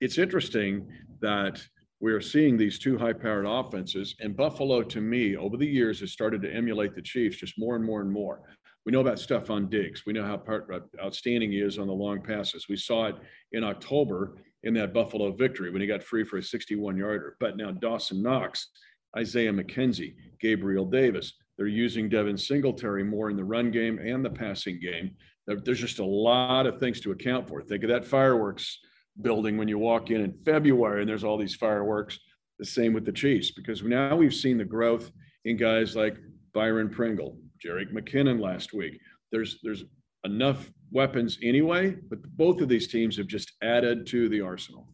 it's 0.00 0.18
interesting 0.18 0.88
that 1.20 1.62
we 2.00 2.12
are 2.12 2.20
seeing 2.20 2.56
these 2.56 2.80
two 2.80 2.98
high 2.98 3.12
powered 3.12 3.46
offenses, 3.46 4.16
and 4.18 4.36
Buffalo, 4.36 4.82
to 4.82 5.00
me, 5.00 5.36
over 5.36 5.56
the 5.56 5.66
years, 5.66 6.00
has 6.00 6.10
started 6.10 6.42
to 6.42 6.52
emulate 6.52 6.96
the 6.96 7.02
Chiefs 7.02 7.36
just 7.36 7.58
more 7.58 7.76
and 7.76 7.84
more 7.84 8.00
and 8.00 8.10
more. 8.10 8.40
We 8.84 8.92
know 8.92 9.00
about 9.00 9.18
Stefon 9.18 9.70
Diggs. 9.70 10.04
We 10.04 10.12
know 10.12 10.24
how 10.24 10.36
part, 10.36 10.68
uh, 10.72 10.80
outstanding 11.02 11.52
he 11.52 11.60
is 11.60 11.78
on 11.78 11.86
the 11.86 11.92
long 11.92 12.22
passes. 12.22 12.68
We 12.68 12.76
saw 12.76 13.06
it 13.06 13.16
in 13.52 13.62
October 13.62 14.36
in 14.64 14.74
that 14.74 14.92
Buffalo 14.92 15.30
victory 15.32 15.70
when 15.70 15.80
he 15.80 15.86
got 15.86 16.02
free 16.02 16.24
for 16.24 16.38
a 16.38 16.42
61 16.42 16.96
yarder. 16.96 17.36
But 17.38 17.56
now 17.56 17.70
Dawson 17.70 18.22
Knox, 18.22 18.68
Isaiah 19.16 19.52
McKenzie, 19.52 20.14
Gabriel 20.40 20.84
Davis, 20.84 21.34
they're 21.56 21.66
using 21.66 22.08
Devin 22.08 22.38
Singletary 22.38 23.04
more 23.04 23.30
in 23.30 23.36
the 23.36 23.44
run 23.44 23.70
game 23.70 23.98
and 23.98 24.24
the 24.24 24.30
passing 24.30 24.80
game. 24.80 25.12
There's 25.46 25.80
just 25.80 25.98
a 25.98 26.04
lot 26.04 26.66
of 26.66 26.78
things 26.78 27.00
to 27.00 27.12
account 27.12 27.48
for. 27.48 27.62
Think 27.62 27.84
of 27.84 27.90
that 27.90 28.04
fireworks 28.04 28.78
building 29.20 29.56
when 29.56 29.68
you 29.68 29.78
walk 29.78 30.10
in 30.10 30.22
in 30.22 30.32
February 30.32 31.02
and 31.02 31.08
there's 31.08 31.24
all 31.24 31.36
these 31.36 31.54
fireworks. 31.54 32.18
The 32.58 32.64
same 32.64 32.92
with 32.92 33.04
the 33.04 33.12
Chiefs, 33.12 33.50
because 33.50 33.82
now 33.82 34.16
we've 34.16 34.34
seen 34.34 34.56
the 34.56 34.64
growth 34.64 35.10
in 35.44 35.56
guys 35.56 35.96
like 35.96 36.16
Byron 36.54 36.90
Pringle, 36.90 37.36
Jerick 37.64 37.92
McKinnon 37.92 38.40
last 38.40 38.72
week. 38.72 38.98
There's 39.30 39.58
there's 39.62 39.84
enough 40.24 40.70
weapons 40.90 41.38
anyway, 41.42 41.96
but 42.08 42.22
both 42.36 42.60
of 42.60 42.68
these 42.68 42.88
teams 42.88 43.16
have 43.16 43.26
just 43.26 43.52
added 43.62 44.06
to 44.08 44.28
the 44.28 44.40
arsenal. 44.40 44.88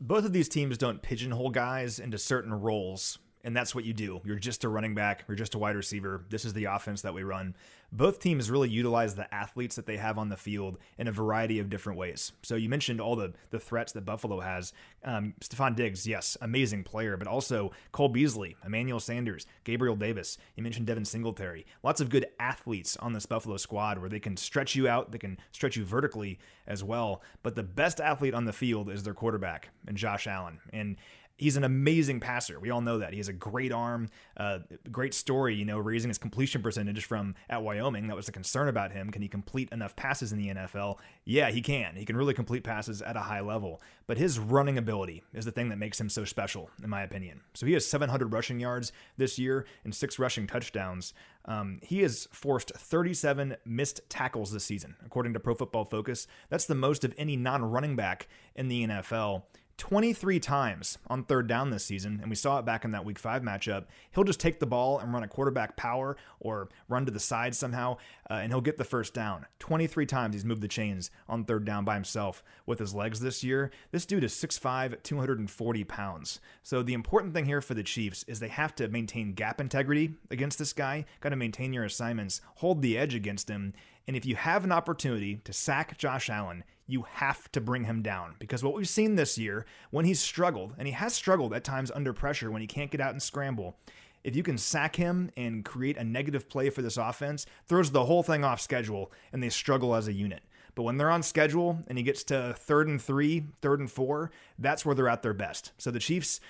Both 0.00 0.24
of 0.24 0.32
these 0.32 0.48
teams 0.48 0.76
don't 0.76 1.02
pigeonhole 1.02 1.50
guys 1.50 1.98
into 1.98 2.18
certain 2.18 2.52
roles 2.52 3.18
and 3.44 3.54
that's 3.54 3.74
what 3.74 3.84
you 3.84 3.92
do. 3.92 4.20
You're 4.24 4.38
just 4.38 4.64
a 4.64 4.68
running 4.68 4.94
back, 4.94 5.24
you're 5.28 5.36
just 5.36 5.54
a 5.54 5.58
wide 5.58 5.76
receiver. 5.76 6.24
This 6.30 6.44
is 6.44 6.54
the 6.54 6.64
offense 6.64 7.02
that 7.02 7.14
we 7.14 7.22
run. 7.22 7.54
Both 7.92 8.18
teams 8.18 8.50
really 8.50 8.70
utilize 8.70 9.14
the 9.14 9.32
athletes 9.32 9.76
that 9.76 9.86
they 9.86 9.98
have 9.98 10.18
on 10.18 10.28
the 10.28 10.36
field 10.36 10.78
in 10.98 11.06
a 11.06 11.12
variety 11.12 11.60
of 11.60 11.70
different 11.70 11.98
ways. 11.98 12.32
So 12.42 12.56
you 12.56 12.68
mentioned 12.68 13.00
all 13.00 13.14
the 13.14 13.34
the 13.50 13.60
threats 13.60 13.92
that 13.92 14.04
Buffalo 14.04 14.40
has. 14.40 14.72
Um, 15.04 15.34
Stefon 15.40 15.76
Diggs, 15.76 16.06
yes, 16.06 16.36
amazing 16.40 16.82
player, 16.82 17.16
but 17.16 17.28
also 17.28 17.70
Cole 17.92 18.08
Beasley, 18.08 18.56
Emmanuel 18.64 18.98
Sanders, 18.98 19.46
Gabriel 19.62 19.94
Davis. 19.94 20.38
You 20.56 20.62
mentioned 20.62 20.86
Devin 20.86 21.04
Singletary. 21.04 21.66
Lots 21.82 22.00
of 22.00 22.08
good 22.08 22.26
athletes 22.40 22.96
on 22.96 23.12
this 23.12 23.26
Buffalo 23.26 23.58
squad 23.58 23.98
where 23.98 24.08
they 24.08 24.20
can 24.20 24.36
stretch 24.36 24.74
you 24.74 24.88
out, 24.88 25.12
they 25.12 25.18
can 25.18 25.38
stretch 25.52 25.76
you 25.76 25.84
vertically 25.84 26.38
as 26.66 26.82
well. 26.82 27.22
But 27.42 27.54
the 27.54 27.62
best 27.62 28.00
athlete 28.00 28.34
on 28.34 28.46
the 28.46 28.52
field 28.52 28.90
is 28.90 29.02
their 29.02 29.14
quarterback 29.14 29.68
and 29.86 29.96
Josh 29.96 30.26
Allen. 30.26 30.58
And 30.72 30.96
He's 31.36 31.56
an 31.56 31.64
amazing 31.64 32.20
passer. 32.20 32.60
We 32.60 32.70
all 32.70 32.80
know 32.80 32.98
that. 32.98 33.12
He 33.12 33.18
has 33.18 33.28
a 33.28 33.32
great 33.32 33.72
arm, 33.72 34.08
uh, 34.36 34.60
great 34.90 35.14
story, 35.14 35.54
you 35.54 35.64
know, 35.64 35.78
raising 35.78 36.08
his 36.08 36.18
completion 36.18 36.62
percentage 36.62 37.04
from 37.04 37.34
at 37.50 37.62
Wyoming. 37.62 38.06
That 38.06 38.16
was 38.16 38.28
a 38.28 38.32
concern 38.32 38.68
about 38.68 38.92
him. 38.92 39.10
Can 39.10 39.20
he 39.20 39.28
complete 39.28 39.68
enough 39.72 39.96
passes 39.96 40.32
in 40.32 40.38
the 40.38 40.48
NFL? 40.48 40.98
Yeah, 41.24 41.50
he 41.50 41.60
can. 41.60 41.96
He 41.96 42.04
can 42.04 42.16
really 42.16 42.34
complete 42.34 42.62
passes 42.62 43.02
at 43.02 43.16
a 43.16 43.20
high 43.20 43.40
level. 43.40 43.82
But 44.06 44.18
his 44.18 44.38
running 44.38 44.78
ability 44.78 45.24
is 45.32 45.44
the 45.44 45.50
thing 45.50 45.70
that 45.70 45.78
makes 45.78 46.00
him 46.00 46.08
so 46.08 46.24
special, 46.24 46.70
in 46.82 46.90
my 46.90 47.02
opinion. 47.02 47.40
So 47.54 47.66
he 47.66 47.72
has 47.72 47.86
700 47.86 48.32
rushing 48.32 48.60
yards 48.60 48.92
this 49.16 49.38
year 49.38 49.66
and 49.82 49.94
six 49.94 50.18
rushing 50.18 50.46
touchdowns. 50.46 51.14
Um, 51.46 51.80
he 51.82 52.00
has 52.02 52.28
forced 52.32 52.72
37 52.76 53.56
missed 53.64 54.00
tackles 54.08 54.52
this 54.52 54.64
season, 54.64 54.96
according 55.04 55.34
to 55.34 55.40
Pro 55.40 55.54
Football 55.54 55.84
Focus. 55.84 56.26
That's 56.48 56.66
the 56.66 56.74
most 56.74 57.04
of 57.04 57.14
any 57.18 57.36
non 57.36 57.64
running 57.64 57.96
back 57.96 58.28
in 58.54 58.68
the 58.68 58.86
NFL. 58.86 59.42
23 59.76 60.38
times 60.40 60.98
on 61.08 61.24
third 61.24 61.46
down 61.46 61.70
this 61.70 61.84
season, 61.84 62.18
and 62.20 62.30
we 62.30 62.36
saw 62.36 62.58
it 62.58 62.64
back 62.64 62.84
in 62.84 62.92
that 62.92 63.04
week 63.04 63.18
five 63.18 63.42
matchup. 63.42 63.86
He'll 64.12 64.24
just 64.24 64.40
take 64.40 64.60
the 64.60 64.66
ball 64.66 64.98
and 64.98 65.12
run 65.12 65.22
a 65.22 65.28
quarterback 65.28 65.76
power 65.76 66.16
or 66.40 66.68
run 66.88 67.06
to 67.06 67.12
the 67.12 67.20
side 67.20 67.54
somehow, 67.54 67.96
uh, 68.30 68.34
and 68.34 68.52
he'll 68.52 68.60
get 68.60 68.78
the 68.78 68.84
first 68.84 69.14
down. 69.14 69.46
23 69.58 70.06
times 70.06 70.34
he's 70.34 70.44
moved 70.44 70.60
the 70.60 70.68
chains 70.68 71.10
on 71.28 71.44
third 71.44 71.64
down 71.64 71.84
by 71.84 71.94
himself 71.94 72.42
with 72.66 72.78
his 72.78 72.94
legs 72.94 73.20
this 73.20 73.42
year. 73.42 73.70
This 73.90 74.06
dude 74.06 74.24
is 74.24 74.32
6'5, 74.34 75.02
240 75.02 75.84
pounds. 75.84 76.40
So 76.62 76.82
the 76.82 76.94
important 76.94 77.34
thing 77.34 77.46
here 77.46 77.60
for 77.60 77.74
the 77.74 77.82
Chiefs 77.82 78.24
is 78.28 78.40
they 78.40 78.48
have 78.48 78.74
to 78.76 78.88
maintain 78.88 79.34
gap 79.34 79.60
integrity 79.60 80.14
against 80.30 80.58
this 80.58 80.72
guy, 80.72 81.04
got 81.20 81.30
to 81.30 81.36
maintain 81.36 81.72
your 81.72 81.84
assignments, 81.84 82.40
hold 82.56 82.80
the 82.80 82.96
edge 82.96 83.14
against 83.14 83.48
him. 83.48 83.72
And 84.06 84.16
if 84.16 84.26
you 84.26 84.36
have 84.36 84.64
an 84.64 84.72
opportunity 84.72 85.36
to 85.44 85.52
sack 85.52 85.96
Josh 85.96 86.28
Allen, 86.28 86.64
you 86.86 87.02
have 87.10 87.50
to 87.52 87.60
bring 87.60 87.84
him 87.84 88.02
down 88.02 88.34
because 88.38 88.62
what 88.62 88.74
we've 88.74 88.88
seen 88.88 89.14
this 89.14 89.38
year 89.38 89.64
when 89.90 90.04
he's 90.04 90.20
struggled, 90.20 90.74
and 90.78 90.86
he 90.86 90.92
has 90.92 91.14
struggled 91.14 91.54
at 91.54 91.64
times 91.64 91.90
under 91.94 92.12
pressure 92.12 92.50
when 92.50 92.60
he 92.60 92.66
can't 92.66 92.90
get 92.90 93.00
out 93.00 93.12
and 93.12 93.22
scramble. 93.22 93.76
If 94.22 94.34
you 94.34 94.42
can 94.42 94.56
sack 94.56 94.96
him 94.96 95.30
and 95.36 95.64
create 95.64 95.98
a 95.98 96.04
negative 96.04 96.48
play 96.48 96.70
for 96.70 96.80
this 96.80 96.96
offense, 96.96 97.44
throws 97.66 97.90
the 97.90 98.06
whole 98.06 98.22
thing 98.22 98.42
off 98.42 98.60
schedule 98.60 99.12
and 99.32 99.42
they 99.42 99.50
struggle 99.50 99.94
as 99.94 100.08
a 100.08 100.12
unit. 100.12 100.42
But 100.74 100.82
when 100.82 100.96
they're 100.96 101.10
on 101.10 101.22
schedule 101.22 101.78
and 101.86 101.98
he 101.98 102.04
gets 102.04 102.24
to 102.24 102.54
third 102.56 102.88
and 102.88 103.00
three, 103.00 103.44
third 103.60 103.80
and 103.80 103.90
four, 103.90 104.30
that's 104.58 104.84
where 104.84 104.94
they're 104.94 105.08
at 105.08 105.22
their 105.22 105.34
best. 105.34 105.72
So 105.78 105.90
the 105.90 105.98
Chiefs, 105.98 106.40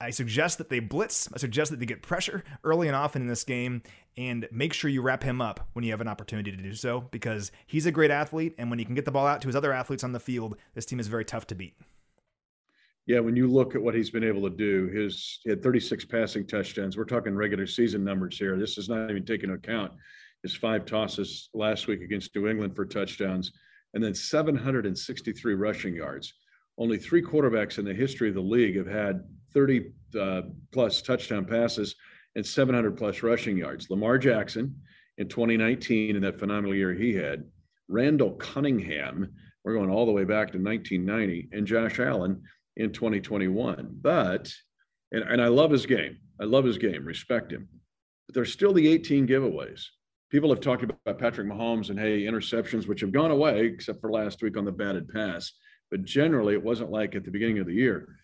I 0.00 0.10
suggest 0.10 0.58
that 0.58 0.68
they 0.68 0.80
blitz. 0.80 1.28
I 1.32 1.38
suggest 1.38 1.70
that 1.70 1.80
they 1.80 1.86
get 1.86 2.02
pressure 2.02 2.44
early 2.64 2.86
and 2.86 2.96
often 2.96 3.22
in 3.22 3.28
this 3.28 3.44
game 3.44 3.82
and 4.16 4.48
make 4.50 4.72
sure 4.72 4.90
you 4.90 5.02
wrap 5.02 5.22
him 5.22 5.40
up 5.40 5.68
when 5.72 5.84
you 5.84 5.90
have 5.90 6.00
an 6.00 6.08
opportunity 6.08 6.50
to 6.50 6.56
do 6.56 6.72
so 6.72 7.02
because 7.10 7.52
he's 7.66 7.86
a 7.86 7.92
great 7.92 8.10
athlete. 8.10 8.54
And 8.58 8.70
when 8.70 8.78
he 8.78 8.84
can 8.84 8.94
get 8.94 9.04
the 9.04 9.10
ball 9.10 9.26
out 9.26 9.40
to 9.42 9.48
his 9.48 9.56
other 9.56 9.72
athletes 9.72 10.04
on 10.04 10.12
the 10.12 10.20
field, 10.20 10.56
this 10.74 10.86
team 10.86 11.00
is 11.00 11.08
very 11.08 11.24
tough 11.24 11.46
to 11.48 11.54
beat. 11.54 11.74
Yeah, 13.06 13.20
when 13.20 13.36
you 13.36 13.46
look 13.46 13.76
at 13.76 13.82
what 13.82 13.94
he's 13.94 14.10
been 14.10 14.24
able 14.24 14.42
to 14.42 14.56
do, 14.56 14.88
his 14.88 15.38
he 15.44 15.50
had 15.50 15.62
36 15.62 16.04
passing 16.06 16.46
touchdowns. 16.46 16.96
We're 16.96 17.04
talking 17.04 17.36
regular 17.36 17.66
season 17.66 18.02
numbers 18.02 18.36
here. 18.36 18.58
This 18.58 18.78
is 18.78 18.88
not 18.88 19.10
even 19.10 19.24
taking 19.24 19.50
into 19.50 19.54
account 19.54 19.92
his 20.42 20.54
five 20.54 20.84
tosses 20.84 21.48
last 21.54 21.86
week 21.86 22.02
against 22.02 22.34
New 22.34 22.48
England 22.48 22.74
for 22.74 22.84
touchdowns, 22.84 23.52
and 23.94 24.02
then 24.02 24.14
763 24.14 25.54
rushing 25.54 25.94
yards. 25.94 26.34
Only 26.78 26.98
three 26.98 27.22
quarterbacks 27.22 27.78
in 27.78 27.84
the 27.84 27.94
history 27.94 28.28
of 28.28 28.34
the 28.34 28.40
league 28.40 28.76
have 28.76 28.86
had 28.86 29.24
30 29.56 29.90
uh, 30.20 30.42
plus 30.70 31.00
touchdown 31.00 31.46
passes 31.46 31.94
and 32.34 32.44
700 32.44 32.94
plus 32.94 33.22
rushing 33.22 33.56
yards. 33.56 33.88
Lamar 33.88 34.18
Jackson 34.18 34.76
in 35.16 35.28
2019, 35.28 36.14
in 36.14 36.20
that 36.22 36.38
phenomenal 36.38 36.74
year 36.74 36.92
he 36.92 37.14
had, 37.14 37.42
Randall 37.88 38.32
Cunningham, 38.32 39.32
we're 39.64 39.72
going 39.72 39.88
all 39.88 40.04
the 40.04 40.12
way 40.12 40.24
back 40.24 40.52
to 40.52 40.58
1990, 40.58 41.48
and 41.52 41.66
Josh 41.66 41.98
Allen 41.98 42.42
in 42.76 42.92
2021. 42.92 43.96
But, 44.02 44.52
and, 45.12 45.22
and 45.22 45.40
I 45.40 45.48
love 45.48 45.70
his 45.70 45.86
game. 45.86 46.18
I 46.38 46.44
love 46.44 46.66
his 46.66 46.76
game, 46.76 47.06
respect 47.06 47.50
him. 47.50 47.66
But 48.26 48.34
there's 48.34 48.52
still 48.52 48.74
the 48.74 48.86
18 48.86 49.26
giveaways. 49.26 49.86
people 50.30 50.50
have 50.50 50.60
talked 50.60 50.82
about 50.82 51.18
Patrick 51.18 51.48
Mahomes 51.48 51.88
and 51.88 51.98
hey, 51.98 52.24
interceptions, 52.24 52.86
which 52.86 53.00
have 53.00 53.12
gone 53.12 53.30
away 53.30 53.64
except 53.64 54.02
for 54.02 54.12
last 54.12 54.42
week 54.42 54.58
on 54.58 54.66
the 54.66 54.72
batted 54.72 55.08
pass. 55.08 55.50
But 55.90 56.04
generally, 56.04 56.52
it 56.52 56.62
wasn't 56.62 56.90
like 56.90 57.14
at 57.14 57.24
the 57.24 57.30
beginning 57.30 57.60
of 57.60 57.66
the 57.66 57.72
year. 57.72 58.18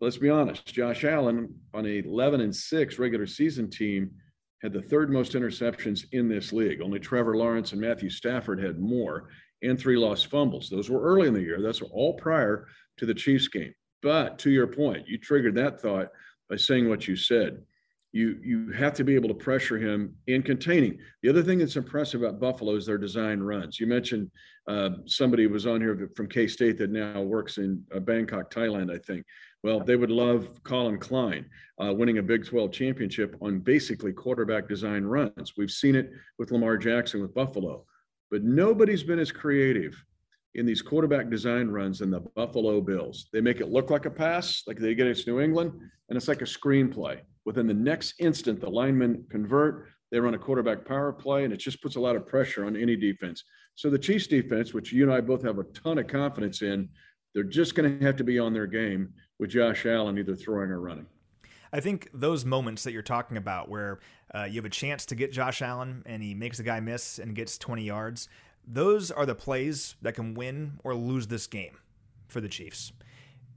Let's 0.00 0.16
be 0.16 0.30
honest. 0.30 0.66
Josh 0.66 1.04
Allen 1.04 1.54
on 1.74 1.84
a 1.84 1.98
11 1.98 2.40
and 2.40 2.54
6 2.54 2.98
regular 2.98 3.26
season 3.26 3.68
team 3.68 4.10
had 4.62 4.72
the 4.72 4.82
third 4.82 5.10
most 5.10 5.32
interceptions 5.32 6.04
in 6.12 6.28
this 6.28 6.52
league. 6.52 6.80
Only 6.80 6.98
Trevor 6.98 7.36
Lawrence 7.36 7.72
and 7.72 7.80
Matthew 7.80 8.10
Stafford 8.10 8.62
had 8.62 8.78
more, 8.78 9.28
and 9.62 9.78
three 9.78 9.96
lost 9.96 10.28
fumbles. 10.28 10.68
Those 10.70 10.90
were 10.90 11.02
early 11.02 11.28
in 11.28 11.34
the 11.34 11.42
year. 11.42 11.60
That's 11.60 11.82
all 11.82 12.14
prior 12.14 12.66
to 12.98 13.06
the 13.06 13.14
Chiefs 13.14 13.48
game. 13.48 13.74
But 14.02 14.38
to 14.40 14.50
your 14.50 14.66
point, 14.66 15.06
you 15.06 15.18
triggered 15.18 15.54
that 15.56 15.80
thought 15.80 16.08
by 16.48 16.56
saying 16.56 16.88
what 16.88 17.06
you 17.06 17.16
said. 17.16 17.62
You 18.12 18.40
you 18.42 18.72
have 18.72 18.94
to 18.94 19.04
be 19.04 19.14
able 19.14 19.28
to 19.28 19.34
pressure 19.34 19.78
him 19.78 20.16
in 20.26 20.42
containing. 20.42 20.98
The 21.22 21.28
other 21.28 21.44
thing 21.44 21.58
that's 21.58 21.76
impressive 21.76 22.22
about 22.22 22.40
Buffalo 22.40 22.74
is 22.74 22.84
their 22.84 22.98
design 22.98 23.38
runs. 23.38 23.78
You 23.78 23.86
mentioned 23.86 24.30
uh, 24.66 24.90
somebody 25.06 25.46
was 25.46 25.66
on 25.66 25.80
here 25.80 26.10
from 26.16 26.26
K 26.26 26.48
State 26.48 26.76
that 26.78 26.90
now 26.90 27.22
works 27.22 27.58
in 27.58 27.84
uh, 27.94 28.00
Bangkok, 28.00 28.50
Thailand, 28.50 28.92
I 28.92 28.98
think. 28.98 29.24
Well, 29.62 29.80
they 29.80 29.96
would 29.96 30.10
love 30.10 30.62
Collin 30.62 30.98
Klein 30.98 31.44
uh, 31.82 31.92
winning 31.92 32.18
a 32.18 32.22
Big 32.22 32.46
12 32.46 32.72
championship 32.72 33.36
on 33.42 33.60
basically 33.60 34.12
quarterback 34.12 34.68
design 34.68 35.04
runs. 35.04 35.54
We've 35.56 35.70
seen 35.70 35.96
it 35.96 36.10
with 36.38 36.50
Lamar 36.50 36.78
Jackson 36.78 37.20
with 37.20 37.34
Buffalo, 37.34 37.84
but 38.30 38.42
nobody's 38.42 39.02
been 39.02 39.18
as 39.18 39.30
creative 39.30 40.02
in 40.54 40.64
these 40.64 40.80
quarterback 40.80 41.28
design 41.30 41.68
runs 41.68 41.98
than 41.98 42.10
the 42.10 42.20
Buffalo 42.20 42.80
Bills. 42.80 43.28
They 43.32 43.40
make 43.42 43.60
it 43.60 43.70
look 43.70 43.90
like 43.90 44.06
a 44.06 44.10
pass, 44.10 44.62
like 44.66 44.78
they 44.78 44.94
get 44.94 45.06
it 45.06 45.14
to 45.16 45.30
New 45.30 45.40
England, 45.40 45.72
and 46.08 46.16
it's 46.16 46.28
like 46.28 46.42
a 46.42 46.46
screenplay. 46.46 47.20
Within 47.44 47.66
the 47.66 47.74
next 47.74 48.14
instant, 48.18 48.60
the 48.60 48.68
linemen 48.68 49.24
convert, 49.30 49.88
they 50.10 50.18
run 50.18 50.34
a 50.34 50.38
quarterback 50.38 50.86
power 50.86 51.12
play, 51.12 51.44
and 51.44 51.52
it 51.52 51.58
just 51.58 51.82
puts 51.82 51.96
a 51.96 52.00
lot 52.00 52.16
of 52.16 52.26
pressure 52.26 52.64
on 52.64 52.76
any 52.76 52.96
defense. 52.96 53.44
So 53.74 53.90
the 53.90 53.98
Chiefs 53.98 54.26
defense, 54.26 54.74
which 54.74 54.92
you 54.92 55.04
and 55.04 55.12
I 55.12 55.20
both 55.20 55.42
have 55.42 55.58
a 55.58 55.64
ton 55.64 55.98
of 55.98 56.06
confidence 56.06 56.62
in, 56.62 56.88
they're 57.34 57.44
just 57.44 57.74
going 57.74 57.98
to 57.98 58.04
have 58.04 58.16
to 58.16 58.24
be 58.24 58.38
on 58.38 58.52
their 58.52 58.66
game 58.66 59.12
with 59.40 59.50
Josh 59.50 59.86
Allen 59.86 60.18
either 60.18 60.36
throwing 60.36 60.70
or 60.70 60.78
running. 60.78 61.06
I 61.72 61.80
think 61.80 62.08
those 62.12 62.44
moments 62.44 62.84
that 62.84 62.92
you're 62.92 63.02
talking 63.02 63.36
about, 63.36 63.68
where 63.68 64.00
uh, 64.34 64.44
you 64.44 64.56
have 64.56 64.64
a 64.64 64.70
chance 64.70 65.06
to 65.06 65.14
get 65.14 65.32
Josh 65.32 65.62
Allen 65.62 66.02
and 66.04 66.22
he 66.22 66.34
makes 66.34 66.58
a 66.58 66.62
guy 66.62 66.80
miss 66.80 67.18
and 67.18 67.34
gets 67.34 67.56
20 67.58 67.82
yards, 67.82 68.28
those 68.66 69.10
are 69.10 69.24
the 69.24 69.34
plays 69.34 69.96
that 70.02 70.14
can 70.14 70.34
win 70.34 70.78
or 70.84 70.94
lose 70.94 71.28
this 71.28 71.46
game 71.46 71.78
for 72.28 72.40
the 72.40 72.48
Chiefs. 72.48 72.92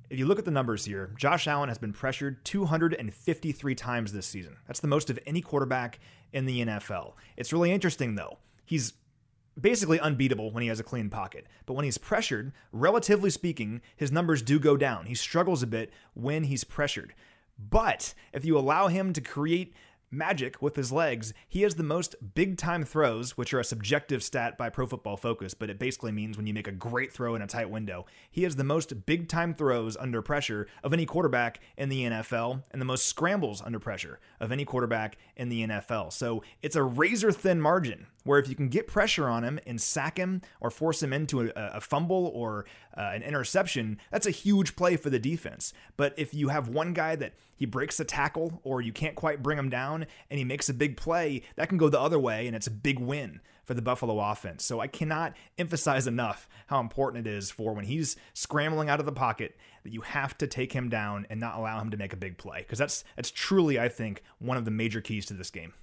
If 0.09 0.19
you 0.19 0.25
look 0.25 0.39
at 0.39 0.45
the 0.45 0.51
numbers 0.51 0.85
here, 0.85 1.13
Josh 1.17 1.47
Allen 1.47 1.69
has 1.69 1.79
been 1.79 1.93
pressured 1.93 2.45
253 2.45 3.75
times 3.75 4.13
this 4.13 4.27
season. 4.27 4.57
That's 4.67 4.79
the 4.79 4.87
most 4.87 5.09
of 5.09 5.17
any 5.25 5.41
quarterback 5.41 5.99
in 6.31 6.45
the 6.45 6.65
NFL. 6.65 7.13
It's 7.35 7.51
really 7.51 7.71
interesting, 7.71 8.15
though. 8.15 8.37
He's 8.65 8.93
basically 9.59 9.99
unbeatable 9.99 10.51
when 10.51 10.63
he 10.63 10.69
has 10.69 10.79
a 10.79 10.83
clean 10.83 11.09
pocket. 11.09 11.47
But 11.65 11.73
when 11.73 11.85
he's 11.85 11.97
pressured, 11.97 12.51
relatively 12.71 13.29
speaking, 13.29 13.81
his 13.95 14.11
numbers 14.11 14.41
do 14.41 14.59
go 14.59 14.77
down. 14.77 15.05
He 15.05 15.15
struggles 15.15 15.63
a 15.63 15.67
bit 15.67 15.91
when 16.13 16.45
he's 16.45 16.63
pressured. 16.63 17.13
But 17.57 18.13
if 18.33 18.45
you 18.45 18.57
allow 18.57 18.87
him 18.87 19.13
to 19.13 19.21
create 19.21 19.73
magic 20.13 20.61
with 20.61 20.75
his 20.75 20.91
legs. 20.91 21.33
He 21.47 21.61
has 21.63 21.75
the 21.75 21.83
most 21.83 22.15
big 22.35 22.57
time 22.57 22.83
throws, 22.83 23.37
which 23.37 23.53
are 23.53 23.59
a 23.59 23.63
subjective 23.63 24.23
stat 24.23 24.57
by 24.57 24.69
Pro 24.69 24.85
Football 24.85 25.17
Focus, 25.17 25.53
but 25.53 25.69
it 25.69 25.79
basically 25.79 26.11
means 26.11 26.37
when 26.37 26.47
you 26.47 26.53
make 26.53 26.67
a 26.67 26.71
great 26.71 27.11
throw 27.11 27.35
in 27.35 27.41
a 27.41 27.47
tight 27.47 27.69
window. 27.69 28.05
He 28.31 28.43
has 28.43 28.55
the 28.55 28.63
most 28.63 29.05
big 29.05 29.27
time 29.27 29.53
throws 29.53 29.97
under 29.97 30.21
pressure 30.21 30.67
of 30.83 30.93
any 30.93 31.05
quarterback 31.05 31.59
in 31.77 31.89
the 31.89 32.03
NFL 32.03 32.63
and 32.71 32.79
the 32.79 32.85
most 32.85 33.07
scrambles 33.07 33.61
under 33.61 33.79
pressure 33.79 34.19
of 34.39 34.51
any 34.51 34.65
quarterback 34.65 35.17
in 35.35 35.49
the 35.49 35.67
NFL. 35.67 36.13
So 36.13 36.43
it's 36.61 36.75
a 36.75 36.83
razor 36.83 37.31
thin 37.31 37.59
margin 37.59 38.07
where 38.23 38.39
if 38.39 38.47
you 38.47 38.55
can 38.55 38.69
get 38.69 38.87
pressure 38.87 39.27
on 39.27 39.43
him 39.43 39.59
and 39.67 39.81
sack 39.81 40.17
him 40.17 40.41
or 40.61 40.69
force 40.69 41.03
him 41.03 41.13
into 41.13 41.41
a, 41.41 41.51
a 41.55 41.81
fumble 41.81 42.31
or 42.33 42.65
uh, 42.97 43.11
an 43.13 43.21
interception, 43.21 43.99
that's 44.11 44.27
a 44.27 44.31
huge 44.31 44.75
play 44.75 44.95
for 44.95 45.09
the 45.09 45.19
defense. 45.19 45.73
But 45.97 46.13
if 46.17 46.33
you 46.33 46.49
have 46.49 46.69
one 46.69 46.93
guy 46.93 47.15
that 47.17 47.33
he 47.55 47.65
breaks 47.65 47.99
a 47.99 48.05
tackle 48.05 48.61
or 48.63 48.81
you 48.81 48.93
can't 48.93 49.15
quite 49.15 49.43
bring 49.43 49.57
him 49.57 49.69
down 49.69 50.02
and 50.29 50.37
he 50.37 50.45
makes 50.45 50.69
a 50.69 50.73
big 50.73 50.97
play, 50.97 51.43
that 51.55 51.69
can 51.69 51.77
go 51.77 51.89
the 51.89 51.99
other 51.99 52.19
way 52.19 52.47
and 52.47 52.55
it's 52.55 52.67
a 52.67 52.71
big 52.71 52.99
win 52.99 53.41
for 53.63 53.73
the 53.73 53.81
Buffalo 53.81 54.19
offense. 54.19 54.65
So 54.65 54.79
I 54.79 54.87
cannot 54.87 55.33
emphasize 55.57 56.07
enough 56.07 56.49
how 56.67 56.79
important 56.79 57.25
it 57.27 57.31
is 57.31 57.49
for 57.49 57.73
when 57.73 57.85
he's 57.85 58.15
scrambling 58.33 58.89
out 58.89 58.99
of 58.99 59.05
the 59.05 59.11
pocket 59.11 59.55
that 59.83 59.93
you 59.93 60.01
have 60.01 60.37
to 60.39 60.47
take 60.47 60.73
him 60.73 60.89
down 60.89 61.25
and 61.29 61.39
not 61.39 61.57
allow 61.57 61.79
him 61.79 61.91
to 61.91 61.97
make 61.97 62.13
a 62.13 62.17
big 62.17 62.37
play 62.37 62.59
because 62.59 62.79
that's 62.79 63.03
that's 63.15 63.31
truly 63.31 63.79
I 63.79 63.89
think 63.89 64.23
one 64.39 64.57
of 64.57 64.65
the 64.65 64.71
major 64.71 65.01
keys 65.01 65.25
to 65.27 65.33
this 65.33 65.49
game. 65.49 65.73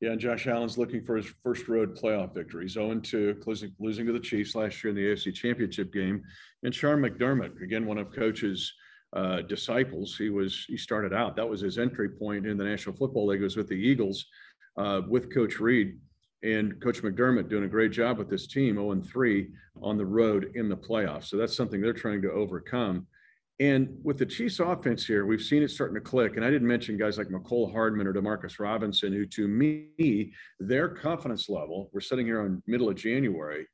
Yeah, 0.00 0.10
and 0.10 0.20
Josh 0.20 0.46
Allen's 0.46 0.76
looking 0.76 1.02
for 1.02 1.16
his 1.16 1.26
first 1.42 1.66
road 1.68 1.96
playoff 1.96 2.34
victory. 2.34 2.64
He's 2.64 2.74
0 2.74 3.00
2, 3.00 3.40
losing 3.78 4.06
to 4.06 4.12
the 4.12 4.20
Chiefs 4.20 4.54
last 4.54 4.82
year 4.82 4.90
in 4.90 4.96
the 4.96 5.06
AFC 5.06 5.32
Championship 5.32 5.92
game. 5.92 6.22
And 6.62 6.74
Sean 6.74 6.98
McDermott, 6.98 7.62
again, 7.62 7.86
one 7.86 7.96
of 7.96 8.12
coach's 8.12 8.74
uh, 9.14 9.42
disciples, 9.42 10.16
he 10.16 10.28
was 10.28 10.64
he 10.68 10.76
started 10.76 11.12
out. 11.12 11.36
That 11.36 11.48
was 11.48 11.60
his 11.60 11.78
entry 11.78 12.08
point 12.08 12.46
in 12.46 12.56
the 12.56 12.64
National 12.64 12.96
Football 12.96 13.26
League. 13.26 13.42
Was 13.42 13.56
with 13.56 13.68
the 13.68 13.74
Eagles, 13.74 14.26
uh, 14.76 15.02
with 15.08 15.32
Coach 15.32 15.60
Reid, 15.60 15.98
and 16.42 16.80
Coach 16.82 17.02
McDermott 17.02 17.48
doing 17.48 17.64
a 17.64 17.68
great 17.68 17.92
job 17.92 18.18
with 18.18 18.28
this 18.28 18.46
team, 18.46 18.74
0 18.74 19.02
3 19.02 19.48
on 19.82 19.96
the 19.96 20.04
road 20.04 20.50
in 20.54 20.68
the 20.68 20.76
playoffs. 20.76 21.24
So 21.24 21.36
that's 21.36 21.56
something 21.56 21.80
they're 21.80 21.92
trying 21.92 22.22
to 22.22 22.32
overcome. 22.32 23.06
And 23.60 23.96
with 24.02 24.18
the 24.18 24.26
Chiefs 24.26 24.58
offense 24.58 25.06
here, 25.06 25.26
we've 25.26 25.40
seen 25.40 25.62
it 25.62 25.70
starting 25.70 25.94
to 25.94 26.00
click. 26.00 26.36
And 26.36 26.44
I 26.44 26.50
didn't 26.50 26.66
mention 26.66 26.98
guys 26.98 27.18
like 27.18 27.28
Mecole 27.28 27.72
Hardman 27.72 28.06
or 28.06 28.12
Demarcus 28.12 28.58
Robinson, 28.58 29.12
who 29.12 29.26
to 29.26 29.46
me, 29.46 30.32
their 30.58 30.88
confidence 30.88 31.48
level, 31.48 31.88
we're 31.92 32.00
sitting 32.00 32.26
here 32.26 32.42
on 32.42 32.62
middle 32.66 32.88
of 32.88 32.96
January, 32.96 33.66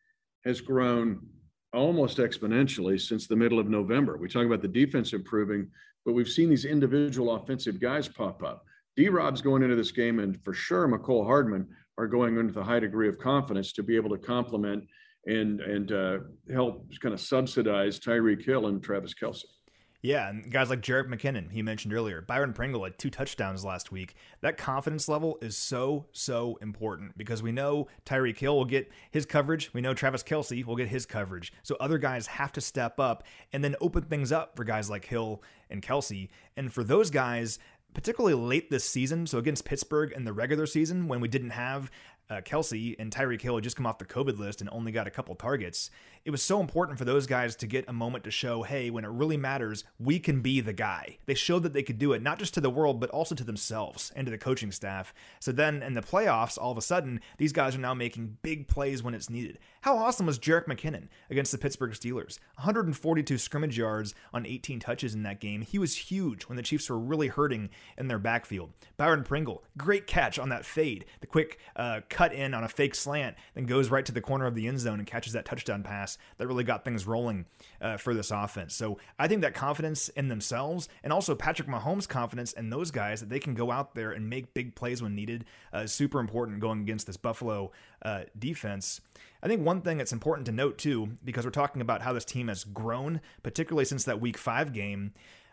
has 0.45 0.61
grown 0.61 1.27
almost 1.73 2.19
exponentially 2.19 3.01
since 3.01 3.27
the 3.27 3.37
middle 3.37 3.59
of 3.59 3.69
November. 3.69 4.17
We 4.17 4.29
talk 4.29 4.47
about 4.47 4.63
the 4.63 4.69
defense 4.69 5.13
improving, 5.13 5.69
but 6.05 6.13
we've 6.13 6.29
seen 6.29 6.51
these 6.51 6.65
individual 6.65 7.35
offensive 7.35 7.81
guys 7.81 8.09
pop 8.09 8.43
up. 8.43 8.65
D 8.97 9.09
Rob's 9.09 9.41
going 9.41 9.63
into 9.63 9.77
this 9.77 9.93
game, 9.93 10.19
and 10.19 10.43
for 10.45 10.53
sure, 10.53 10.89
Mecole 10.89 11.25
Hardman 11.25 11.69
are 11.97 12.07
going 12.07 12.37
into 12.37 12.53
the 12.53 12.65
high 12.65 12.81
degree 12.81 13.09
of 13.09 13.19
confidence 13.19 13.73
to 13.73 13.83
be 13.83 13.97
able 13.97 14.11
to 14.11 14.19
complement 14.19 14.85
and 15.27 15.61
and 15.61 15.93
uh, 15.93 16.19
help 16.53 16.91
kind 17.01 17.15
of 17.15 17.21
subsidize 17.21 18.01
Tyreek 18.01 18.45
Hill 18.45 18.67
and 18.67 18.83
Travis 18.83 19.15
Kelce. 19.15 19.45
Yeah, 20.03 20.31
and 20.31 20.51
guys 20.51 20.71
like 20.71 20.81
Jerick 20.81 21.09
McKinnon, 21.09 21.53
he 21.53 21.61
mentioned 21.61 21.93
earlier, 21.93 22.23
Byron 22.23 22.55
Pringle 22.55 22.85
had 22.85 22.97
two 22.97 23.11
touchdowns 23.11 23.67
last 23.67 23.93
week. 23.93 24.15
That 24.41 24.57
confidence 24.57 25.09
level 25.09 25.37
is 25.43 25.59
so, 25.59 26.07
so 26.13 26.59
important 26.63 27.19
because 27.19 27.43
we 27.43 27.53
know 27.53 27.89
Tyreek 28.07 28.39
Hill 28.39 28.57
will 28.57 28.65
get 28.65 28.91
his 29.11 29.27
coverage. 29.27 29.71
We 29.75 29.83
know 29.83 29.93
Travis 29.93 30.23
Kelce 30.23 30.65
will 30.65 30.77
get 30.77 30.89
his 30.89 31.05
coverage. 31.05 31.53
So 31.63 31.77
other 31.79 31.99
guys 31.99 32.29
have 32.29 32.53
to 32.53 32.63
step 32.63 32.99
up 32.99 33.25
and 33.53 33.63
then 33.63 33.77
open 33.83 34.05
things 34.05 34.33
up 34.33 34.57
for 34.57 34.65
guys 34.65 34.89
like 34.89 35.05
Hill 35.05 35.43
and 35.69 35.83
Kelce. 35.83 36.31
And 36.57 36.73
for 36.73 36.83
those 36.83 37.11
guys, 37.11 37.59
particularly 37.93 38.35
late 38.35 38.71
this 38.71 38.89
season, 38.89 39.27
so 39.27 39.37
against 39.37 39.67
Pittsburgh 39.67 40.13
in 40.13 40.25
the 40.25 40.33
regular 40.33 40.65
season 40.65 41.09
when 41.09 41.21
we 41.21 41.29
didn't 41.29 41.51
have 41.51 41.91
uh, 42.31 42.41
Kelce 42.41 42.95
and 42.99 43.11
Tyreek 43.11 43.43
Hill 43.43 43.57
had 43.57 43.65
just 43.65 43.77
come 43.77 43.87
off 43.87 43.99
the 43.99 44.05
COVID 44.05 44.39
list 44.39 44.61
and 44.61 44.71
only 44.73 44.93
got 44.93 45.07
a 45.07 45.11
couple 45.11 45.35
targets. 45.35 45.91
It 46.23 46.31
was 46.31 46.43
so 46.43 46.61
important 46.61 46.99
for 46.99 47.07
those 47.07 47.27
guys 47.27 47.57
to 47.57 47.67
get 47.67 47.89
a 47.89 47.95
moment 47.95 48.25
to 48.25 48.31
show, 48.31 48.63
hey, 48.63 48.91
when 48.91 49.07
it 49.07 49.11
really 49.11 49.39
matters, 49.39 49.85
we 49.99 50.19
can 50.19 50.43
be 50.43 50.61
the 50.61 50.75
guy. 50.75 51.17
They 51.25 51.33
showed 51.33 51.63
that 51.63 51.73
they 51.73 51.83
could 51.83 51.99
do 51.99 52.13
it, 52.13 52.21
not 52.21 52.39
just 52.39 52.53
to 52.55 52.61
the 52.61 52.69
world, 52.69 53.01
but 53.01 53.09
also 53.09 53.35
to 53.35 53.43
themselves 53.43 54.13
and 54.15 54.27
to 54.27 54.31
the 54.31 54.37
coaching 54.37 54.71
staff. 54.71 55.15
So 55.39 55.51
then 55.51 55.83
in 55.83 55.95
the 55.95 56.03
playoffs, 56.03 56.59
all 56.59 56.73
of 56.73 56.77
a 56.77 56.83
sudden, 56.83 57.23
these 57.39 57.55
guys 57.55 57.75
are 57.75 57.81
now 57.81 57.95
making 57.95 58.37
big 58.43 58.69
plays 58.69 59.03
when 59.03 59.15
it's 59.15 59.31
needed. 59.31 59.59
How 59.81 59.97
awesome 59.97 60.27
was 60.27 60.39
Jerick 60.39 60.67
McKinnon 60.67 61.09
against 61.31 61.53
the 61.53 61.59
Pittsburgh 61.59 61.93
Steelers? 61.93 62.39
142 62.57 63.39
scrimmage 63.39 63.79
yards 63.79 64.15
on 64.35 64.45
18 64.45 64.79
touches 64.79 65.15
in 65.15 65.23
that 65.23 65.41
game. 65.41 65.63
He 65.63 65.79
was 65.79 65.97
huge 65.97 66.43
when 66.43 66.57
the 66.57 66.63
Chiefs 66.63 66.91
were 66.91 66.99
really 66.99 67.29
hurting 67.29 67.71
in 67.97 68.09
their 68.09 68.19
backfield. 68.19 68.75
Byron 68.99 69.25
Pringle, 69.25 69.65
great 69.79 70.07
catch 70.07 70.39
on 70.39 70.51
that 70.51 70.67
fade. 70.67 71.07
The 71.21 71.27
quick 71.27 71.59
uh, 71.77 72.03
cut 72.11 72.35
in 72.35 72.53
on 72.53 72.63
a 72.63 72.69
fake 72.69 72.95
slant, 72.95 73.37
then 73.55 73.65
goes 73.65 73.89
right 73.89 74.05
to 74.05 74.13
the 74.13 74.21
corner 74.21 74.45
of 74.45 74.55
the 74.55 74.69
end 74.69 74.81
zone 74.81 74.99
and 74.99 75.09
catches 75.09 75.33
that 75.33 75.47
touchdown 75.47 75.83
pass 75.83 76.10
that 76.39 76.47
really 76.47 76.65
got 76.65 76.85
things 76.85 77.07
rolling 77.07 77.47
uh, 77.81 77.97
for 77.97 78.15
this 78.15 78.31
offense. 78.31 78.75
So 78.75 78.99
I 79.19 79.29
think 79.29 79.43
that 79.43 79.55
confidence 79.55 80.09
in 80.11 80.29
themselves 80.29 80.89
and 81.03 81.13
also 81.13 81.35
Patrick 81.35 81.69
Mahomes' 81.69 82.09
confidence 82.09 82.53
in 82.53 82.71
those 82.71 82.91
guys 82.91 83.21
that 83.21 83.29
they 83.29 83.39
can 83.39 83.55
go 83.55 83.71
out 83.71 83.95
there 83.95 84.13
and 84.13 84.29
make 84.29 84.55
big 84.55 84.75
plays 84.75 85.03
when 85.03 85.15
needed 85.15 85.45
uh, 85.75 85.79
is 85.79 85.93
super 85.93 86.21
important 86.21 86.61
going 86.61 86.81
against 86.81 87.07
this 87.07 87.17
Buffalo 87.17 87.73
uh, 88.03 88.23
defense. 88.39 89.01
I 89.43 89.49
think 89.49 89.65
one 89.65 89.81
thing 89.81 89.99
that's 89.99 90.13
important 90.13 90.47
to 90.47 90.53
note 90.53 90.79
too, 90.79 91.17
because 91.25 91.45
we're 91.45 91.51
talking 91.51 91.83
about 91.83 92.03
how 92.03 92.13
this 92.13 92.25
team 92.25 92.49
has 92.49 92.65
grown, 92.65 93.21
particularly 93.43 93.85
since 93.85 94.05
that 94.05 94.21
week 94.21 94.37
five 94.37 94.73
game, 94.73 95.13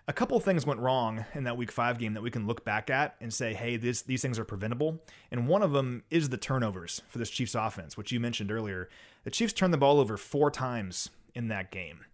a 0.09 0.13
couple 0.13 0.39
things 0.39 0.65
went 0.65 0.79
wrong 0.79 1.25
in 1.33 1.43
that 1.43 1.57
week 1.57 1.71
five 1.71 1.97
game 1.99 2.13
that 2.13 2.23
we 2.23 2.31
can 2.31 2.47
look 2.47 2.63
back 2.63 2.89
at 2.89 3.15
and 3.19 3.33
say, 3.33 3.53
hey, 3.53 3.75
this, 3.75 4.03
these 4.03 4.21
things 4.21 4.39
are 4.39 4.45
preventable. 4.45 5.03
And 5.31 5.49
one 5.49 5.61
of 5.61 5.73
them 5.73 6.03
is 6.09 6.29
the 6.29 6.37
turnovers 6.37 7.01
for 7.09 7.17
this 7.17 7.29
Chiefs 7.29 7.55
offense, 7.55 7.97
which 7.97 8.13
you 8.13 8.19
mentioned 8.21 8.49
earlier. 8.49 8.87
The 9.27 9.31
Chiefs 9.31 9.51
turned 9.51 9.73
the 9.73 9.77
ball 9.77 9.99
over 9.99 10.15
four 10.15 10.49
times 10.49 11.09
in 11.35 11.49
that 11.49 11.69
game. 11.69 12.05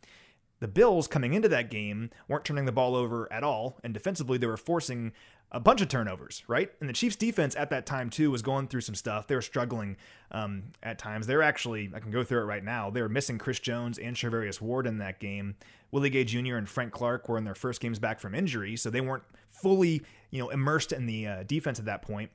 The 0.61 0.67
Bills 0.67 1.07
coming 1.07 1.35
into 1.35 1.47
that 1.47 1.69
game 1.69 2.09
weren't 2.27 2.43
turning 2.43 2.65
the 2.65 2.71
ball 2.71 2.95
over 2.95 3.31
at 3.31 3.43
all, 3.43 3.77
and 3.83 3.93
defensively 3.93 4.39
they 4.39 4.47
were 4.47 4.57
forcing 4.57 5.11
a 5.51 5.59
bunch 5.59 5.79
of 5.81 5.89
turnovers, 5.89 6.43
right? 6.47 6.71
And 6.79 6.89
the 6.89 6.93
Chiefs 6.93 7.15
defense 7.15 7.55
at 7.55 7.69
that 7.69 7.85
time 7.85 8.09
too 8.09 8.31
was 8.31 8.41
going 8.41 8.67
through 8.67 8.81
some 8.81 8.95
stuff. 8.95 9.27
They 9.27 9.35
were 9.35 9.43
struggling 9.43 9.97
um, 10.31 10.63
at 10.81 10.97
times. 10.97 11.27
They're 11.27 11.43
actually, 11.43 11.91
I 11.93 11.99
can 11.99 12.09
go 12.09 12.23
through 12.23 12.41
it 12.41 12.45
right 12.45 12.63
now. 12.63 12.89
They 12.89 13.03
were 13.03 13.09
missing 13.09 13.37
Chris 13.37 13.59
Jones 13.59 13.99
and 13.99 14.15
Charvarius 14.15 14.59
Ward 14.59 14.87
in 14.87 14.97
that 14.97 15.19
game. 15.19 15.53
Willie 15.91 16.09
Gay 16.09 16.23
Jr. 16.23 16.55
and 16.55 16.67
Frank 16.67 16.93
Clark 16.93 17.29
were 17.29 17.37
in 17.37 17.43
their 17.43 17.53
first 17.53 17.79
games 17.79 17.99
back 17.99 18.19
from 18.19 18.33
injury, 18.33 18.75
so 18.75 18.89
they 18.89 19.01
weren't 19.01 19.21
fully, 19.49 20.01
you 20.31 20.39
know, 20.39 20.49
immersed 20.49 20.91
in 20.91 21.05
the 21.05 21.27
uh, 21.27 21.43
defense 21.43 21.77
at 21.77 21.85
that 21.85 22.01
point. 22.01 22.31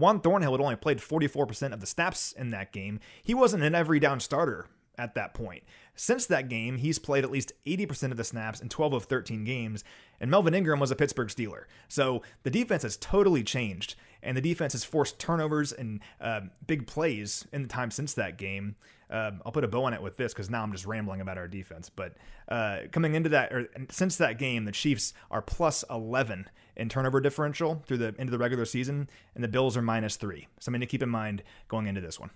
Juan 0.00 0.20
Thornhill 0.20 0.52
had 0.52 0.60
only 0.60 0.76
played 0.76 0.98
44% 0.98 1.72
of 1.72 1.80
the 1.80 1.86
snaps 1.86 2.32
in 2.32 2.50
that 2.50 2.72
game. 2.72 2.98
He 3.22 3.34
wasn't 3.34 3.62
an 3.62 3.74
every 3.74 4.00
down 4.00 4.20
starter 4.20 4.66
at 4.98 5.14
that 5.14 5.34
point. 5.34 5.62
Since 5.94 6.26
that 6.26 6.48
game, 6.48 6.76
he's 6.78 6.98
played 6.98 7.24
at 7.24 7.30
least 7.30 7.52
80% 7.66 8.10
of 8.10 8.16
the 8.16 8.24
snaps 8.24 8.60
in 8.60 8.68
12 8.68 8.92
of 8.92 9.04
13 9.04 9.44
games, 9.44 9.84
and 10.18 10.30
Melvin 10.30 10.54
Ingram 10.54 10.80
was 10.80 10.90
a 10.90 10.96
Pittsburgh 10.96 11.28
Steeler. 11.28 11.64
So 11.88 12.22
the 12.42 12.50
defense 12.50 12.82
has 12.82 12.96
totally 12.96 13.42
changed, 13.42 13.94
and 14.22 14.36
the 14.36 14.40
defense 14.40 14.72
has 14.72 14.84
forced 14.84 15.18
turnovers 15.18 15.72
and 15.72 16.00
uh, 16.20 16.42
big 16.66 16.86
plays 16.86 17.46
in 17.52 17.62
the 17.62 17.68
time 17.68 17.90
since 17.90 18.14
that 18.14 18.38
game. 18.38 18.76
Uh, 19.10 19.32
I'll 19.44 19.52
put 19.52 19.64
a 19.64 19.68
bow 19.68 19.84
on 19.84 19.94
it 19.94 20.02
with 20.02 20.16
this 20.16 20.32
because 20.32 20.50
now 20.50 20.62
I'm 20.62 20.72
just 20.72 20.86
rambling 20.86 21.20
about 21.20 21.36
our 21.36 21.48
defense. 21.48 21.90
But 21.90 22.16
uh, 22.48 22.82
coming 22.92 23.14
into 23.14 23.28
that, 23.30 23.52
or 23.52 23.68
since 23.90 24.16
that 24.16 24.38
game, 24.38 24.64
the 24.64 24.72
Chiefs 24.72 25.12
are 25.30 25.42
plus 25.42 25.84
11 25.90 26.48
in 26.76 26.88
turnover 26.88 27.20
differential 27.20 27.82
through 27.86 27.98
the 27.98 28.14
into 28.18 28.30
the 28.30 28.38
regular 28.38 28.64
season, 28.64 29.08
and 29.34 29.42
the 29.42 29.48
Bills 29.48 29.76
are 29.76 29.82
minus 29.82 30.16
three. 30.16 30.46
Something 30.60 30.80
to 30.80 30.86
keep 30.86 31.02
in 31.02 31.08
mind 31.08 31.42
going 31.68 31.86
into 31.86 32.00
this 32.00 32.20
one. 32.20 32.30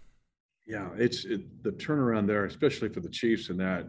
Yeah, 0.66 0.88
it's 0.96 1.24
it, 1.24 1.62
the 1.62 1.72
turnaround 1.72 2.26
there, 2.26 2.44
especially 2.44 2.88
for 2.88 3.00
the 3.00 3.08
Chiefs, 3.08 3.50
and 3.50 3.60
that 3.60 3.86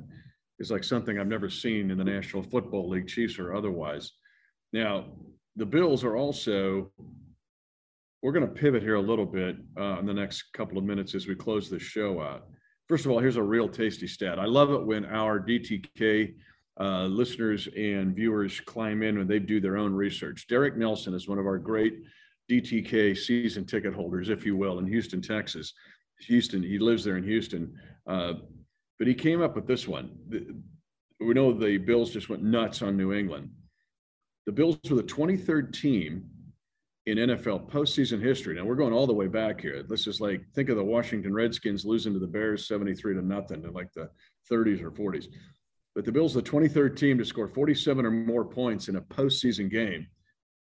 is 0.59 0.69
like 0.71 0.83
something 0.83 1.17
I've 1.17 1.27
never 1.27 1.49
seen 1.49 1.89
in 1.89 1.97
the 1.97 2.03
National 2.03 2.43
Football 2.43 2.89
League, 2.89 3.07
Chiefs 3.07 3.39
or 3.39 3.55
otherwise. 3.55 4.13
Now, 4.73 5.05
the 5.55 5.65
Bills 5.65 6.03
are 6.03 6.17
also. 6.17 6.91
We're 8.25 8.31
going 8.31 8.47
to 8.47 8.59
pivot 8.59 8.81
here 8.81 8.95
a 8.95 9.01
little 9.01 9.27
bit 9.27 9.55
uh, 9.79 9.99
in 9.99 10.07
the 10.07 10.13
next 10.13 10.51
couple 10.51 10.79
of 10.79 10.83
minutes 10.83 11.13
as 11.13 11.27
we 11.27 11.35
close 11.35 11.69
this 11.69 11.83
show 11.83 12.23
out. 12.23 12.47
First 12.89 13.05
of 13.05 13.11
all, 13.11 13.19
here's 13.19 13.35
a 13.35 13.43
real 13.43 13.69
tasty 13.69 14.07
stat. 14.07 14.39
I 14.39 14.45
love 14.45 14.71
it 14.71 14.83
when 14.83 15.05
our 15.05 15.39
DTK 15.39 16.33
uh, 16.79 17.03
listeners 17.03 17.67
and 17.77 18.15
viewers 18.15 18.59
climb 18.61 19.03
in 19.03 19.19
when 19.19 19.27
they 19.27 19.37
do 19.37 19.61
their 19.61 19.77
own 19.77 19.93
research. 19.93 20.47
Derek 20.47 20.75
Nelson 20.75 21.13
is 21.13 21.27
one 21.27 21.37
of 21.37 21.45
our 21.45 21.59
great 21.59 21.99
DTK 22.49 23.15
season 23.15 23.63
ticket 23.63 23.93
holders, 23.93 24.29
if 24.29 24.43
you 24.43 24.57
will, 24.57 24.79
in 24.79 24.87
Houston, 24.87 25.21
Texas. 25.21 25.71
Houston. 26.21 26.63
He 26.63 26.79
lives 26.79 27.03
there 27.03 27.17
in 27.17 27.23
Houston. 27.23 27.77
Uh, 28.07 28.33
but 28.97 29.07
he 29.07 29.13
came 29.13 29.43
up 29.43 29.55
with 29.55 29.67
this 29.67 29.87
one. 29.87 30.17
The, 30.29 30.47
we 31.19 31.35
know 31.35 31.53
the 31.53 31.77
Bills 31.77 32.09
just 32.09 32.29
went 32.29 32.41
nuts 32.41 32.81
on 32.81 32.97
New 32.97 33.13
England. 33.13 33.51
The 34.47 34.51
Bills 34.51 34.79
were 34.89 34.95
the 34.95 35.03
23rd 35.03 35.79
team 35.79 36.31
in 37.05 37.17
NFL 37.19 37.69
postseason 37.69 38.21
history. 38.21 38.55
Now 38.55 38.65
we're 38.65 38.75
going 38.75 38.93
all 38.93 39.05
the 39.05 39.13
way 39.13 39.27
back 39.27 39.61
here. 39.61 39.83
This 39.83 40.07
is 40.07 40.19
like 40.19 40.41
think 40.55 40.69
of 40.69 40.75
the 40.75 40.83
Washington 40.83 41.33
Redskins 41.33 41.85
losing 41.85 42.13
to 42.13 42.19
the 42.19 42.27
Bears 42.27 42.67
73 42.67 43.15
to 43.15 43.21
nothing 43.21 43.63
in 43.63 43.73
like 43.73 43.93
the 43.93 44.09
30s 44.51 44.81
or 44.81 44.91
40s. 44.91 45.27
But 45.93 46.03
the 46.03 46.11
Bills, 46.11 46.33
the 46.33 46.41
23rd 46.41 46.97
team 46.97 47.17
to 47.19 47.25
score 47.25 47.47
47 47.47 48.05
or 48.05 48.11
more 48.11 48.43
points 48.43 48.89
in 48.89 48.95
a 48.95 49.01
postseason 49.01 49.69
game. 49.69 50.07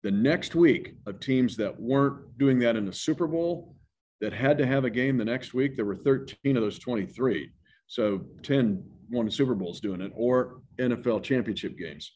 The 0.02 0.10
next 0.10 0.54
week 0.54 0.94
of 1.06 1.20
teams 1.20 1.56
that 1.56 1.80
weren't 1.80 2.38
doing 2.38 2.58
that 2.60 2.76
in 2.76 2.84
the 2.84 2.92
Super 2.92 3.26
Bowl 3.26 3.74
that 4.20 4.32
had 4.32 4.58
to 4.58 4.66
have 4.66 4.84
a 4.84 4.90
game 4.90 5.16
the 5.16 5.24
next 5.24 5.52
week, 5.54 5.74
there 5.74 5.84
were 5.84 5.96
13 5.96 6.56
of 6.56 6.62
those 6.62 6.78
23. 6.78 7.50
So 7.86 8.20
10 8.42 8.84
won 9.10 9.30
Super 9.30 9.54
Bowls 9.54 9.80
doing 9.80 10.00
it 10.00 10.12
or 10.14 10.60
NFL 10.78 11.22
championship 11.22 11.78
games. 11.78 12.12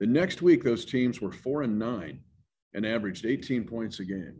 The 0.00 0.06
next 0.06 0.40
week, 0.40 0.64
those 0.64 0.84
teams 0.84 1.20
were 1.20 1.32
four 1.32 1.62
and 1.62 1.78
nine 1.78 2.20
and 2.74 2.84
averaged 2.84 3.24
18 3.24 3.64
points 3.64 4.00
a 4.00 4.04
game. 4.04 4.34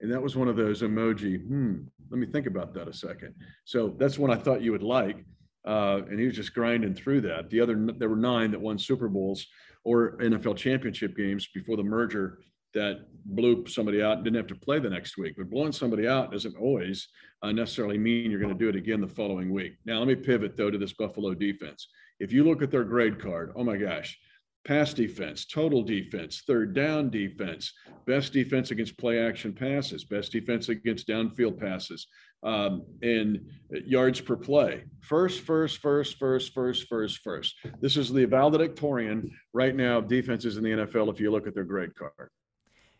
And 0.00 0.12
that 0.12 0.22
was 0.22 0.36
one 0.36 0.48
of 0.48 0.56
those 0.56 0.82
emoji, 0.82 1.40
hmm, 1.40 1.82
let 2.10 2.18
me 2.18 2.26
think 2.26 2.46
about 2.46 2.74
that 2.74 2.88
a 2.88 2.92
second. 2.92 3.34
So 3.64 3.94
that's 3.98 4.18
one 4.18 4.30
I 4.30 4.36
thought 4.36 4.62
you 4.62 4.72
would 4.72 4.82
like. 4.82 5.24
Uh, 5.66 6.02
and 6.08 6.20
he 6.20 6.26
was 6.26 6.36
just 6.36 6.54
grinding 6.54 6.94
through 6.94 7.22
that. 7.22 7.50
The 7.50 7.60
other, 7.60 7.74
there 7.98 8.08
were 8.08 8.16
nine 8.16 8.52
that 8.52 8.60
won 8.60 8.78
Super 8.78 9.08
Bowls 9.08 9.46
or 9.84 10.16
NFL 10.18 10.56
championship 10.56 11.16
games 11.16 11.48
before 11.52 11.76
the 11.76 11.82
merger 11.82 12.38
that 12.74 13.06
blew 13.24 13.66
somebody 13.66 14.02
out 14.02 14.16
and 14.16 14.24
didn't 14.24 14.36
have 14.36 14.46
to 14.46 14.54
play 14.54 14.78
the 14.78 14.90
next 14.90 15.16
week. 15.16 15.34
But 15.36 15.50
blowing 15.50 15.72
somebody 15.72 16.06
out 16.06 16.30
doesn't 16.30 16.56
always 16.56 17.08
uh, 17.42 17.50
necessarily 17.50 17.98
mean 17.98 18.30
you're 18.30 18.40
going 18.40 18.52
to 18.52 18.58
do 18.58 18.68
it 18.68 18.76
again 18.76 19.00
the 19.00 19.08
following 19.08 19.52
week. 19.52 19.76
Now, 19.86 19.98
let 19.98 20.08
me 20.08 20.14
pivot 20.14 20.56
though 20.56 20.70
to 20.70 20.78
this 20.78 20.92
Buffalo 20.92 21.34
defense. 21.34 21.88
If 22.20 22.32
you 22.32 22.44
look 22.44 22.62
at 22.62 22.70
their 22.70 22.84
grade 22.84 23.20
card, 23.20 23.52
oh 23.56 23.64
my 23.64 23.76
gosh, 23.76 24.18
pass 24.66 24.92
defense, 24.92 25.46
total 25.46 25.82
defense, 25.82 26.42
third 26.44 26.74
down 26.74 27.08
defense, 27.08 27.72
best 28.04 28.32
defense 28.32 28.72
against 28.72 28.98
play 28.98 29.20
action 29.20 29.52
passes, 29.52 30.04
best 30.04 30.32
defense 30.32 30.68
against 30.68 31.06
downfield 31.06 31.58
passes, 31.58 32.08
um, 32.42 32.84
and 33.00 33.40
yards 33.84 34.20
per 34.20 34.36
play. 34.36 34.82
First, 35.00 35.42
first, 35.42 35.78
first, 35.78 36.18
first, 36.18 36.52
first, 36.52 36.88
first, 36.88 37.18
first. 37.22 37.54
This 37.80 37.96
is 37.96 38.12
the 38.12 38.24
valedictorian 38.24 39.30
right 39.54 39.74
now 39.74 39.98
of 39.98 40.08
defenses 40.08 40.56
in 40.56 40.64
the 40.64 40.70
NFL 40.70 41.12
if 41.12 41.20
you 41.20 41.30
look 41.30 41.46
at 41.46 41.54
their 41.54 41.64
grade 41.64 41.94
card. 41.94 42.30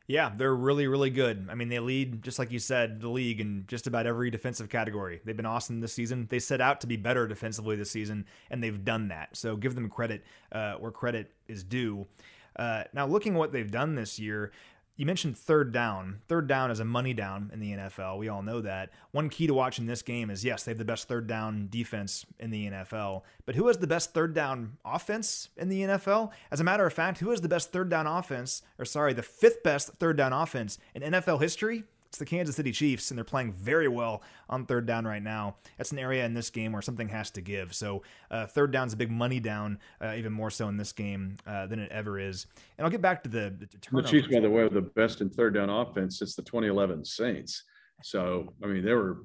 Yeah, 0.09 0.31
they're 0.37 0.55
really, 0.55 0.87
really 0.87 1.11
good. 1.11 1.49
I 1.51 1.57
mean, 1.57 1.69
they 1.69 1.81
lead, 1.81 2.23
just 2.23 2.39
like 2.39 2.53
you 2.53 2.61
said, 2.61 3.01
the 3.01 3.09
league 3.09 3.41
in 3.41 3.65
just 3.67 3.89
about 3.89 4.07
every 4.07 4.31
defensive 4.31 4.69
category. 4.69 5.21
They've 5.25 5.37
been 5.37 5.47
awesome 5.47 5.81
this 5.81 5.93
season. 5.93 6.29
They 6.31 6.39
set 6.39 6.61
out 6.61 6.81
to 6.83 6.87
be 6.87 6.97
better 6.97 7.27
defensively 7.27 7.75
this 7.75 7.91
season, 7.91 8.25
and 8.49 8.63
they've 8.63 8.85
done 8.85 9.09
that. 9.09 9.37
So 9.37 9.57
give 9.57 9.75
them 9.75 9.89
credit 9.89 10.25
uh, 10.53 10.75
where 10.75 10.93
credit 10.93 11.33
is 11.49 11.65
due. 11.65 12.07
Uh, 12.55 12.85
now, 12.93 13.07
looking 13.07 13.35
at 13.35 13.39
what 13.39 13.53
they've 13.53 13.71
done 13.71 13.97
this 13.97 14.19
year, 14.19 14.53
you 14.97 15.05
mentioned 15.05 15.37
third 15.37 15.73
down. 15.73 16.21
Third 16.27 16.47
down 16.47 16.71
is 16.71 16.81
a 16.81 16.85
money 16.85 17.13
down 17.13 17.51
in 17.53 17.61
the 17.61 17.73
NFL. 17.73 18.19
We 18.19 18.29
all 18.29 18.43
know 18.43 18.63
that. 18.63 18.91
One 19.11 19.29
key 19.29 19.47
to 19.47 19.55
watching 19.55 19.87
this 19.87 20.03
game 20.03 20.31
is 20.31 20.45
yes, 20.45 20.65
they 20.65 20.71
have 20.71 20.79
the 20.79 20.85
best 20.85 21.07
third 21.07 21.27
down 21.27 21.69
defense 21.71 22.25
in 22.39 22.51
the 22.51 22.71
NFL, 22.71 23.23
but 23.45 23.55
who 23.55 23.67
has 23.67 23.79
the 23.79 23.87
best 23.87 24.15
third 24.15 24.35
down 24.35 24.79
offense 24.85 25.51
in 25.57 25.69
the 25.69 25.83
NFL? 25.83 26.31
As 26.51 26.61
a 26.61 26.65
matter 26.65 26.87
of 26.87 26.93
fact, 26.93 27.19
who 27.19 27.31
has 27.31 27.43
the 27.43 27.49
best 27.49 27.73
third 27.73 27.89
down 27.91 28.07
offense, 28.07 28.63
or 28.79 28.85
sorry, 28.85 29.13
the 29.13 29.23
fifth 29.23 29.63
best 29.63 29.91
third 29.95 30.17
down 30.17 30.33
offense 30.33 30.79
in 30.95 31.03
NFL 31.03 31.41
history? 31.41 31.85
It's 32.09 32.19
the 32.19 32.27
Kansas 32.27 32.57
City 32.57 32.73
Chiefs, 32.73 33.11
and 33.11 33.19
they're 33.19 33.25
playing 33.25 33.53
very 33.53 33.89
well 33.89 34.23
on 34.49 34.67
third 34.67 34.87
down 34.87 35.07
right 35.07 35.23
now. 35.23 35.57
That's 35.77 35.93
an 35.93 35.99
area 35.99 36.25
in 36.25 36.35
this 36.35 36.51
game 36.51 36.73
where 36.73 36.83
something 36.83 37.09
has 37.09 37.31
to 37.33 37.41
give. 37.41 37.75
So, 37.75 38.03
uh, 38.31 38.47
third 38.47 38.71
down's 38.71 38.93
a 38.93 38.97
big 38.97 39.11
money 39.11 39.41
down, 39.41 39.79
uh, 40.01 40.15
even 40.17 40.33
more 40.33 40.51
so 40.51 40.69
in 40.69 40.77
this 40.77 40.93
game 40.93 41.37
uh, 41.47 41.67
than 41.67 41.79
it 41.79 41.91
ever 41.93 42.19
is. 42.19 42.47
And 42.79 42.85
I'll 42.85 42.91
get 42.91 43.03
back 43.03 43.23
to 43.25 43.29
the 43.29 43.55
the, 43.59 43.69
the 43.93 44.03
Chiefs, 44.03 44.29
by 44.29 44.41
the 44.41 44.51
way, 44.51 44.63
are 44.63 44.69
the 44.69 44.83
best 44.83 45.21
in 45.21 45.31
third 45.31 45.55
down 45.55 45.71
offense 45.71 46.19
since 46.19 46.35
the 46.35 46.43
2011 46.43 47.05
Saints. 47.05 47.65
So, 48.03 48.53
I 48.63 48.67
mean, 48.67 48.85
they 48.85 48.93
were 48.93 49.19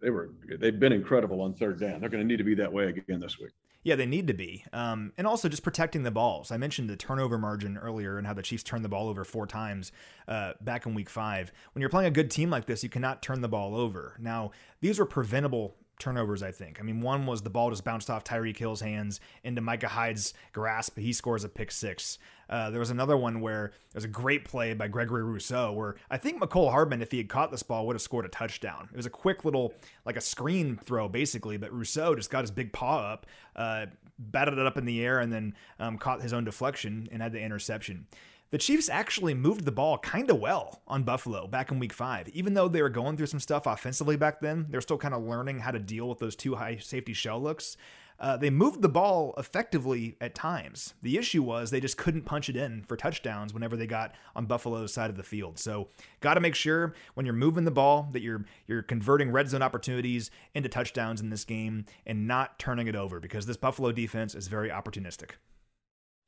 they 0.00 0.10
were 0.10 0.30
they've 0.58 0.78
been 0.78 0.92
incredible 0.92 1.40
on 1.40 1.54
third 1.54 1.80
down. 1.80 2.00
They're 2.00 2.08
going 2.08 2.22
to 2.22 2.26
need 2.26 2.38
to 2.38 2.44
be 2.44 2.54
that 2.56 2.72
way 2.72 2.88
again 2.88 3.20
this 3.20 3.38
week. 3.38 3.52
Yeah, 3.84 3.96
they 3.96 4.06
need 4.06 4.28
to 4.28 4.34
be. 4.34 4.64
Um, 4.72 5.12
and 5.18 5.26
also 5.26 5.48
just 5.48 5.64
protecting 5.64 6.04
the 6.04 6.12
balls. 6.12 6.52
I 6.52 6.56
mentioned 6.56 6.88
the 6.88 6.96
turnover 6.96 7.36
margin 7.36 7.76
earlier 7.76 8.16
and 8.16 8.26
how 8.26 8.32
the 8.32 8.42
Chiefs 8.42 8.62
turned 8.62 8.84
the 8.84 8.88
ball 8.88 9.08
over 9.08 9.24
four 9.24 9.46
times 9.46 9.90
uh, 10.28 10.52
back 10.60 10.86
in 10.86 10.94
week 10.94 11.10
five. 11.10 11.50
When 11.72 11.80
you're 11.80 11.90
playing 11.90 12.06
a 12.06 12.12
good 12.12 12.30
team 12.30 12.48
like 12.48 12.66
this, 12.66 12.84
you 12.84 12.88
cannot 12.88 13.22
turn 13.22 13.40
the 13.40 13.48
ball 13.48 13.74
over. 13.74 14.16
Now, 14.20 14.52
these 14.80 15.00
were 15.00 15.06
preventable 15.06 15.76
turnovers, 15.98 16.42
I 16.42 16.52
think. 16.52 16.78
I 16.80 16.82
mean, 16.82 17.00
one 17.00 17.26
was 17.26 17.42
the 17.42 17.50
ball 17.50 17.70
just 17.70 17.84
bounced 17.84 18.10
off 18.10 18.24
Tyreek 18.24 18.56
Hill's 18.56 18.80
hands 18.80 19.20
into 19.42 19.60
Micah 19.60 19.88
Hyde's 19.88 20.32
grasp. 20.52 20.98
He 20.98 21.12
scores 21.12 21.44
a 21.44 21.48
pick 21.48 21.70
six. 21.70 22.18
Uh, 22.52 22.68
there 22.68 22.80
was 22.80 22.90
another 22.90 23.16
one 23.16 23.40
where 23.40 23.72
there 23.92 23.96
was 23.96 24.04
a 24.04 24.08
great 24.08 24.44
play 24.44 24.74
by 24.74 24.86
Gregory 24.86 25.24
Rousseau 25.24 25.72
where 25.72 25.96
I 26.10 26.18
think 26.18 26.38
Mecole 26.38 26.70
Hardman, 26.70 27.00
if 27.00 27.10
he 27.10 27.16
had 27.16 27.30
caught 27.30 27.50
this 27.50 27.62
ball, 27.62 27.86
would 27.86 27.96
have 27.96 28.02
scored 28.02 28.26
a 28.26 28.28
touchdown. 28.28 28.90
It 28.92 28.96
was 28.96 29.06
a 29.06 29.10
quick 29.10 29.46
little, 29.46 29.72
like 30.04 30.16
a 30.16 30.20
screen 30.20 30.76
throw, 30.76 31.08
basically, 31.08 31.56
but 31.56 31.72
Rousseau 31.72 32.14
just 32.14 32.30
got 32.30 32.42
his 32.42 32.50
big 32.50 32.70
paw 32.74 33.12
up, 33.12 33.26
uh, 33.56 33.86
batted 34.18 34.58
it 34.58 34.66
up 34.66 34.76
in 34.76 34.84
the 34.84 35.02
air, 35.02 35.18
and 35.18 35.32
then 35.32 35.54
um, 35.80 35.96
caught 35.96 36.20
his 36.20 36.34
own 36.34 36.44
deflection 36.44 37.08
and 37.10 37.22
had 37.22 37.32
the 37.32 37.40
interception 37.40 38.06
the 38.52 38.58
Chiefs 38.58 38.90
actually 38.90 39.32
moved 39.32 39.64
the 39.64 39.72
ball 39.72 39.96
kind 39.96 40.30
of 40.30 40.38
well 40.38 40.82
on 40.86 41.04
Buffalo 41.04 41.46
back 41.46 41.70
in 41.70 41.78
week 41.78 41.92
five. 41.92 42.28
Even 42.28 42.52
though 42.52 42.68
they 42.68 42.82
were 42.82 42.90
going 42.90 43.16
through 43.16 43.26
some 43.26 43.40
stuff 43.40 43.66
offensively 43.66 44.14
back 44.14 44.40
then, 44.42 44.66
they're 44.68 44.82
still 44.82 44.98
kind 44.98 45.14
of 45.14 45.22
learning 45.22 45.60
how 45.60 45.70
to 45.70 45.78
deal 45.78 46.06
with 46.06 46.18
those 46.18 46.36
two 46.36 46.56
high 46.56 46.76
safety 46.76 47.14
shell 47.14 47.42
looks. 47.42 47.78
Uh, 48.22 48.36
they 48.36 48.50
moved 48.50 48.82
the 48.82 48.88
ball 48.88 49.34
effectively 49.36 50.16
at 50.20 50.32
times. 50.32 50.94
The 51.02 51.18
issue 51.18 51.42
was 51.42 51.70
they 51.72 51.80
just 51.80 51.96
couldn't 51.96 52.22
punch 52.22 52.48
it 52.48 52.54
in 52.54 52.84
for 52.84 52.96
touchdowns 52.96 53.52
whenever 53.52 53.76
they 53.76 53.88
got 53.88 54.14
on 54.36 54.46
Buffalo's 54.46 54.94
side 54.94 55.10
of 55.10 55.16
the 55.16 55.24
field. 55.24 55.58
So, 55.58 55.88
got 56.20 56.34
to 56.34 56.40
make 56.40 56.54
sure 56.54 56.94
when 57.14 57.26
you're 57.26 57.34
moving 57.34 57.64
the 57.64 57.72
ball 57.72 58.08
that 58.12 58.22
you're 58.22 58.44
you're 58.68 58.82
converting 58.82 59.32
red 59.32 59.48
zone 59.48 59.60
opportunities 59.60 60.30
into 60.54 60.68
touchdowns 60.68 61.20
in 61.20 61.30
this 61.30 61.44
game 61.44 61.84
and 62.06 62.28
not 62.28 62.60
turning 62.60 62.86
it 62.86 62.94
over 62.94 63.18
because 63.18 63.46
this 63.46 63.56
Buffalo 63.56 63.90
defense 63.90 64.36
is 64.36 64.46
very 64.46 64.68
opportunistic. 64.68 65.32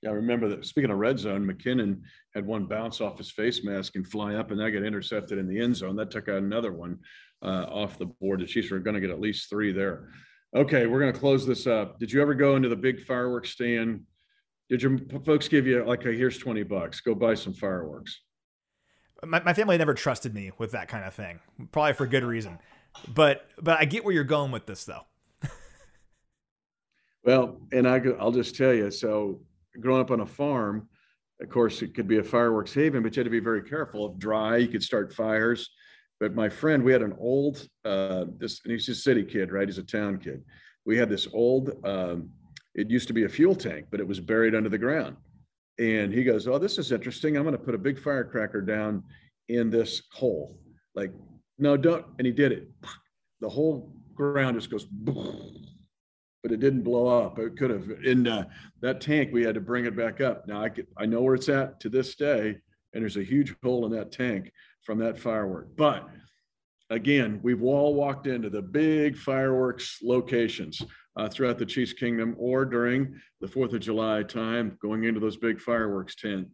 Yeah, 0.03 0.11
I 0.11 0.15
remember 0.15 0.49
that. 0.49 0.67
Speaking 0.67 0.91
of 0.91 0.99
red 0.99 1.21
zone, 1.21 1.47
McKinnon 1.47 2.01
had 2.35 2.45
one 2.45 2.67
bounce 2.67 3.01
off 3.01 3.19
his 3.19 3.31
face 3.31 3.63
mask 3.63 3.95
and 3.95 4.07
fly 4.07 4.35
up, 4.35 4.51
and 4.51 4.59
that 4.59 4.73
got 4.73 4.83
intercepted 4.83 5.39
in 5.39 5.47
the 5.47 5.61
end 5.61 5.77
zone. 5.77 5.95
That 5.95 6.11
took 6.11 6.27
another 6.27 6.73
one 6.73 6.99
uh, 7.41 7.67
off 7.71 7.99
the 7.99 8.07
board. 8.07 8.41
The 8.41 8.47
Chiefs 8.47 8.73
were 8.73 8.81
going 8.81 8.95
to 8.95 9.01
get 9.01 9.11
at 9.11 9.21
least 9.21 9.49
three 9.49 9.73
there. 9.73 10.09
Okay, 10.55 10.87
we're 10.87 11.01
going 11.01 11.13
to 11.13 11.19
close 11.19 11.45
this 11.45 11.67
up. 11.67 11.99
Did 11.99 12.13
you 12.13 12.23
ever 12.23 12.33
go 12.33 12.55
into 12.55 12.69
the 12.69 12.77
big 12.77 13.05
fireworks 13.05 13.51
stand? 13.51 14.03
Did 14.71 14.83
your 14.83 14.99
folks 15.25 15.49
give 15.49 15.67
you 15.67 15.85
like, 15.85 16.05
a, 16.05 16.13
here's 16.13 16.39
20 16.39 16.63
bucks, 16.63 17.01
go 17.01 17.15
buy 17.15 17.35
some 17.35 17.53
fireworks? 17.53 18.21
My, 19.25 19.43
my 19.43 19.53
family 19.53 19.77
never 19.77 19.95
trusted 19.95 20.33
me 20.33 20.53
with 20.57 20.71
that 20.73 20.87
kind 20.87 21.05
of 21.05 21.13
thing, 21.13 21.41
probably 21.73 21.95
for 21.95 22.07
good 22.07 22.23
reason. 22.23 22.59
But 23.13 23.47
but 23.61 23.81
I 23.81 23.85
get 23.87 24.05
where 24.05 24.15
you're 24.15 24.23
going 24.23 24.53
with 24.53 24.67
this, 24.67 24.85
though. 24.85 25.01
well, 27.25 27.61
and 27.73 27.89
I, 27.89 28.01
I'll 28.21 28.31
just 28.31 28.55
tell 28.55 28.73
you. 28.73 28.93
So, 28.93 29.41
growing 29.81 30.01
up 30.01 30.13
on 30.13 30.21
a 30.21 30.27
farm, 30.27 30.89
of 31.41 31.49
course, 31.49 31.83
it 31.83 31.95
could 31.95 32.07
be 32.07 32.19
a 32.19 32.23
fireworks 32.23 32.73
haven, 32.73 33.03
but 33.03 33.17
you 33.17 33.21
had 33.21 33.25
to 33.25 33.31
be 33.31 33.41
very 33.41 33.63
careful. 33.63 34.13
If 34.13 34.19
dry, 34.19 34.59
you 34.59 34.69
could 34.69 34.83
start 34.83 35.13
fires. 35.13 35.71
But 36.21 36.35
my 36.35 36.49
friend, 36.49 36.83
we 36.83 36.93
had 36.93 37.03
an 37.03 37.17
old, 37.19 37.67
uh, 37.85 38.27
this, 38.39 38.61
and 38.65 38.73
he's 38.73 38.89
a 38.89 38.95
city 38.95 39.25
kid, 39.25 39.53
right? 39.53 39.69
He's 39.69 39.79
a 39.79 39.83
town 39.83 40.19
kid. 40.19 40.43
We 40.87 40.97
had 40.97 41.09
this 41.09 41.27
old, 41.33 41.73
um, 41.85 42.31
it 42.75 42.91
used 42.91 43.09
to 43.09 43.15
be 43.15 43.25
a 43.25 43.29
fuel 43.29 43.55
tank, 43.55 43.87
but 43.91 44.01
it 44.01 44.07
was 44.07 44.21
buried 44.21 44.55
under 44.55 44.69
the 44.69 44.79
ground. 44.79 45.17
And 45.79 46.13
he 46.13 46.23
goes, 46.23 46.47
Oh, 46.47 46.59
this 46.59 46.79
is 46.79 46.93
interesting. 46.93 47.37
I'm 47.37 47.43
going 47.43 47.57
to 47.57 47.63
put 47.63 47.75
a 47.75 47.79
big 47.79 47.99
firecracker 47.99 48.61
down 48.61 49.03
in 49.49 49.71
this 49.71 50.03
hole. 50.13 50.59
Like, 50.95 51.13
no, 51.59 51.77
don't. 51.77 52.07
And 52.19 52.27
he 52.27 52.33
did 52.33 52.53
it. 52.53 52.69
The 53.41 53.49
whole 53.49 53.93
ground 54.15 54.57
just 54.57 54.71
goes, 54.71 54.87
but 56.45 56.53
it 56.53 56.61
didn't 56.61 56.83
blow 56.83 57.07
up. 57.07 57.39
It 57.39 57.57
could 57.57 57.71
have. 57.71 57.91
In 58.05 58.27
uh, 58.27 58.45
that 58.81 59.01
tank, 59.01 59.31
we 59.33 59.43
had 59.43 59.55
to 59.55 59.61
bring 59.61 59.85
it 59.85 59.97
back 59.97 60.21
up. 60.21 60.47
Now 60.47 60.63
I 60.63 60.69
could, 60.69 60.87
I 60.97 61.07
know 61.07 61.23
where 61.23 61.35
it's 61.35 61.49
at 61.49 61.81
to 61.81 61.89
this 61.89 62.15
day, 62.15 62.57
and 62.93 63.03
there's 63.03 63.17
a 63.17 63.25
huge 63.25 63.55
hole 63.63 63.85
in 63.87 63.93
that 63.93 64.13
tank 64.13 64.53
from 64.85 64.99
that 64.99 65.19
firework. 65.19 65.77
But 65.77 66.09
again, 66.91 67.41
we've 67.43 67.63
all 67.63 67.95
walked 67.95 68.27
into 68.27 68.51
the 68.51 68.63
big 68.63 69.17
fireworks 69.17 69.99
locations 70.03 70.83
uh, 71.17 71.29
throughout 71.29 71.59
the 71.59 71.67
Chiefs 71.67 71.93
Kingdom 71.93 72.35
or 72.39 72.65
during 72.65 73.21
the 73.41 73.49
Fourth 73.49 73.73
of 73.73 73.81
July 73.81 74.23
time, 74.23 74.79
going 74.81 75.05
into 75.05 75.21
those 75.21 75.37
big 75.37 75.61
fireworks 75.61 76.15
tent. 76.15 76.49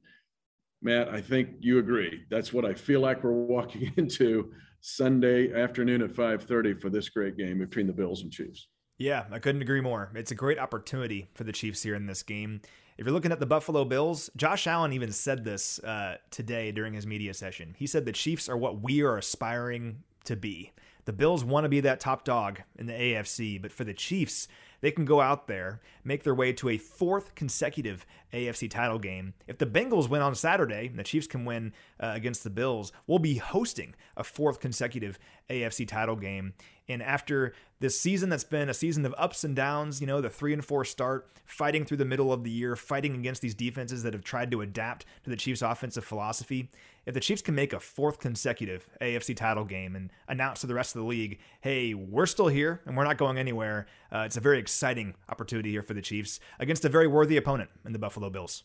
Matt, 0.83 1.09
I 1.09 1.21
think 1.21 1.51
you 1.61 1.79
agree. 1.79 2.25
That's 2.31 2.53
what 2.53 2.65
I 2.65 2.75
feel 2.75 3.01
like 3.01 3.23
we're 3.23 3.33
walking 3.33 3.93
into 3.97 4.53
Sunday 4.81 5.53
afternoon 5.53 6.03
at 6.03 6.11
5:30 6.11 6.81
for 6.81 6.89
this 6.89 7.09
great 7.11 7.37
game 7.37 7.59
between 7.59 7.87
the 7.87 7.93
Bills 7.93 8.23
and 8.23 8.33
Chiefs. 8.33 8.69
Yeah, 8.99 9.25
I 9.31 9.39
couldn't 9.39 9.63
agree 9.63 9.81
more. 9.81 10.11
It's 10.15 10.31
a 10.31 10.35
great 10.35 10.59
opportunity 10.59 11.29
for 11.35 11.45
the 11.45 11.53
Chiefs 11.53 11.83
here 11.83 11.95
in 11.95 12.07
this 12.07 12.23
game. 12.23 12.61
If 13.01 13.07
you're 13.07 13.15
looking 13.15 13.33
at 13.33 13.41
the 13.41 13.47
Buffalo 13.47 13.87
Bills, 13.87 14.29
Josh 14.37 14.67
Allen 14.67 14.93
even 14.93 15.11
said 15.11 15.43
this 15.43 15.79
uh, 15.79 16.19
today 16.31 16.71
during 16.71 16.93
his 16.93 17.07
media 17.07 17.33
session. 17.33 17.75
He 17.79 17.87
said 17.87 18.05
the 18.05 18.13
Chiefs 18.13 18.47
are 18.47 18.59
what 18.59 18.83
we 18.83 19.01
are 19.01 19.17
aspiring 19.17 20.03
to 20.25 20.37
be. 20.37 20.73
The 21.07 21.15
Bills 21.15 21.43
want 21.43 21.65
to 21.65 21.71
be 21.71 21.81
that 21.81 21.99
top 21.99 22.25
dog 22.25 22.61
in 22.79 22.85
the 22.85 22.93
AFC, 22.93 23.61
but 23.61 23.73
for 23.73 23.85
the 23.85 23.95
Chiefs, 23.95 24.49
they 24.81 24.91
can 24.91 25.05
go 25.05 25.21
out 25.21 25.47
there, 25.47 25.81
make 26.05 26.23
their 26.23 26.35
way 26.35 26.53
to 26.55 26.69
a 26.69 26.79
fourth 26.79 27.35
consecutive 27.35 28.07
AFC 28.33 28.71
title 28.71 28.99
game. 28.99 29.35
If 29.47 29.59
the 29.59 29.67
Bengals 29.67 30.09
win 30.09 30.23
on 30.23 30.35
Saturday 30.35 30.87
and 30.87 30.99
the 30.99 31.05
Chiefs 31.05 31.27
can 31.27 31.45
win 31.45 31.73
uh, 31.99 32.13
against 32.15 32.45
the 32.45 32.51
Bills, 32.51 32.93
we'll 33.07 33.19
be 33.19 33.37
hosting 33.37 33.95
a 34.17 34.25
fourth 34.25 34.61
consecutive 34.61 35.19
AFC 35.49 35.87
title 35.87 36.17
game. 36.17 36.55
And 36.89 37.03
after 37.03 37.55
this 37.79 38.01
season 38.01 38.29
that's 38.31 38.45
been 38.45 38.69
a 38.69 38.75
season 38.75 39.07
of 39.07 39.15
ups 39.17 39.45
and 39.45 39.55
downs, 39.55 40.01
you 40.01 40.07
know, 40.07 40.21
the 40.21 40.31
three 40.31 40.53
and 40.53 40.65
four 40.65 40.85
start, 40.85 41.29
fighting 41.45 41.85
through 41.85 41.99
the 41.99 42.05
middle 42.05 42.33
of 42.33 42.45
the 42.45 42.51
year, 42.51 42.77
fighting 42.77 43.15
against 43.15 43.43
these 43.43 43.55
defenses 43.55 44.03
that 44.03 44.13
have 44.13 44.25
tried 44.25 44.51
to 44.51 44.61
adapt 44.61 45.07
to 45.25 45.31
the 45.31 45.37
Chiefs' 45.37 45.63
offensive 45.63 46.05
philosophy, 46.05 46.71
if 47.11 47.15
the 47.15 47.21
Chiefs 47.21 47.43
can 47.43 47.57
make 47.57 47.73
a 47.73 47.81
fourth 47.81 48.21
consecutive 48.21 48.89
AFC 49.01 49.37
title 49.37 49.65
game 49.65 49.97
and 49.97 50.11
announce 50.29 50.61
to 50.61 50.69
the 50.69 50.75
rest 50.75 50.95
of 50.95 51.03
the 51.03 51.09
league, 51.09 51.41
hey, 51.61 51.93
we're 51.93 52.25
still 52.25 52.47
here 52.47 52.83
and 52.87 52.97
we're 52.97 53.03
not 53.03 53.19
going 53.19 53.37
anywhere, 53.37 53.87
uh, 54.15 54.21
it's 54.21 54.37
a 54.37 54.41
very 54.41 54.61
exciting 54.61 55.15
opportunity 55.29 55.73
here 55.73 55.83
for 55.83 55.93
the 55.93 56.01
Chiefs 56.01 56.39
against 56.61 56.85
a 56.85 56.89
very 56.89 57.09
worthy 57.09 57.37
opponent 57.37 57.69
in 57.85 57.93
the 57.93 57.99
Buffalo 57.99 58.31
Bills. 58.31 58.63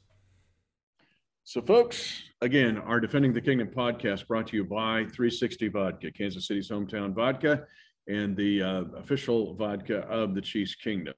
So, 1.43 1.59
folks, 1.59 2.21
again, 2.41 2.77
our 2.77 2.99
Defending 2.99 3.33
the 3.33 3.41
Kingdom 3.41 3.69
podcast 3.69 4.27
brought 4.27 4.45
to 4.47 4.57
you 4.57 4.63
by 4.63 5.05
360 5.05 5.67
Vodka, 5.69 6.11
Kansas 6.11 6.47
City's 6.47 6.69
hometown 6.69 7.15
vodka, 7.15 7.65
and 8.07 8.37
the 8.37 8.61
uh, 8.61 8.81
official 8.95 9.55
vodka 9.55 10.01
of 10.01 10.35
the 10.35 10.41
Chiefs 10.41 10.75
Kingdom. 10.75 11.15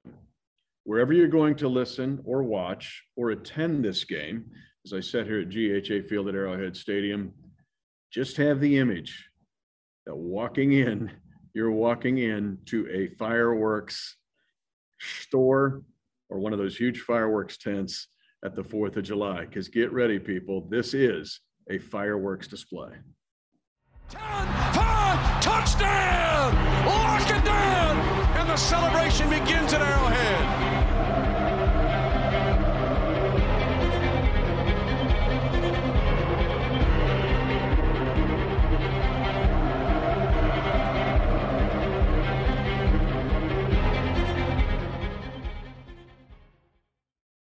Wherever 0.84 1.12
you're 1.12 1.28
going 1.28 1.56
to 1.56 1.68
listen 1.68 2.22
or 2.24 2.42
watch 2.42 3.04
or 3.16 3.32
attend 3.32 3.84
this 3.84 4.04
game, 4.04 4.46
as 4.84 4.92
I 4.92 5.00
sat 5.00 5.26
here 5.26 5.40
at 5.40 5.48
GEHA 5.48 6.08
Field 6.08 6.28
at 6.28 6.34
Arrowhead 6.34 6.76
Stadium, 6.76 7.32
just 8.10 8.36
have 8.36 8.60
the 8.60 8.78
image 8.78 9.28
that 10.06 10.16
walking 10.16 10.72
in, 10.72 11.10
you're 11.52 11.70
walking 11.70 12.18
in 12.18 12.58
to 12.66 12.88
a 12.90 13.08
fireworks 13.16 14.16
store 14.98 15.82
or 16.30 16.38
one 16.38 16.52
of 16.52 16.58
those 16.58 16.76
huge 16.76 17.00
fireworks 17.00 17.58
tents 17.58 18.08
at 18.44 18.54
the 18.54 18.62
4th 18.62 18.96
of 18.96 19.04
July. 19.04 19.44
Because 19.44 19.68
get 19.68 19.92
ready, 19.92 20.18
people, 20.18 20.66
this 20.70 20.94
is 20.94 21.40
a 21.70 21.78
fireworks 21.78 22.46
display. 22.46 22.92
10, 24.08 24.20
5, 24.20 25.42
touchdown! 25.42 26.54
Lock 26.86 27.30
it 27.30 27.44
down! 27.44 27.96
And 28.38 28.48
the 28.48 28.56
celebration 28.56 29.28
begins 29.28 29.72
at 29.72 29.82
Arrowhead. 29.82 30.37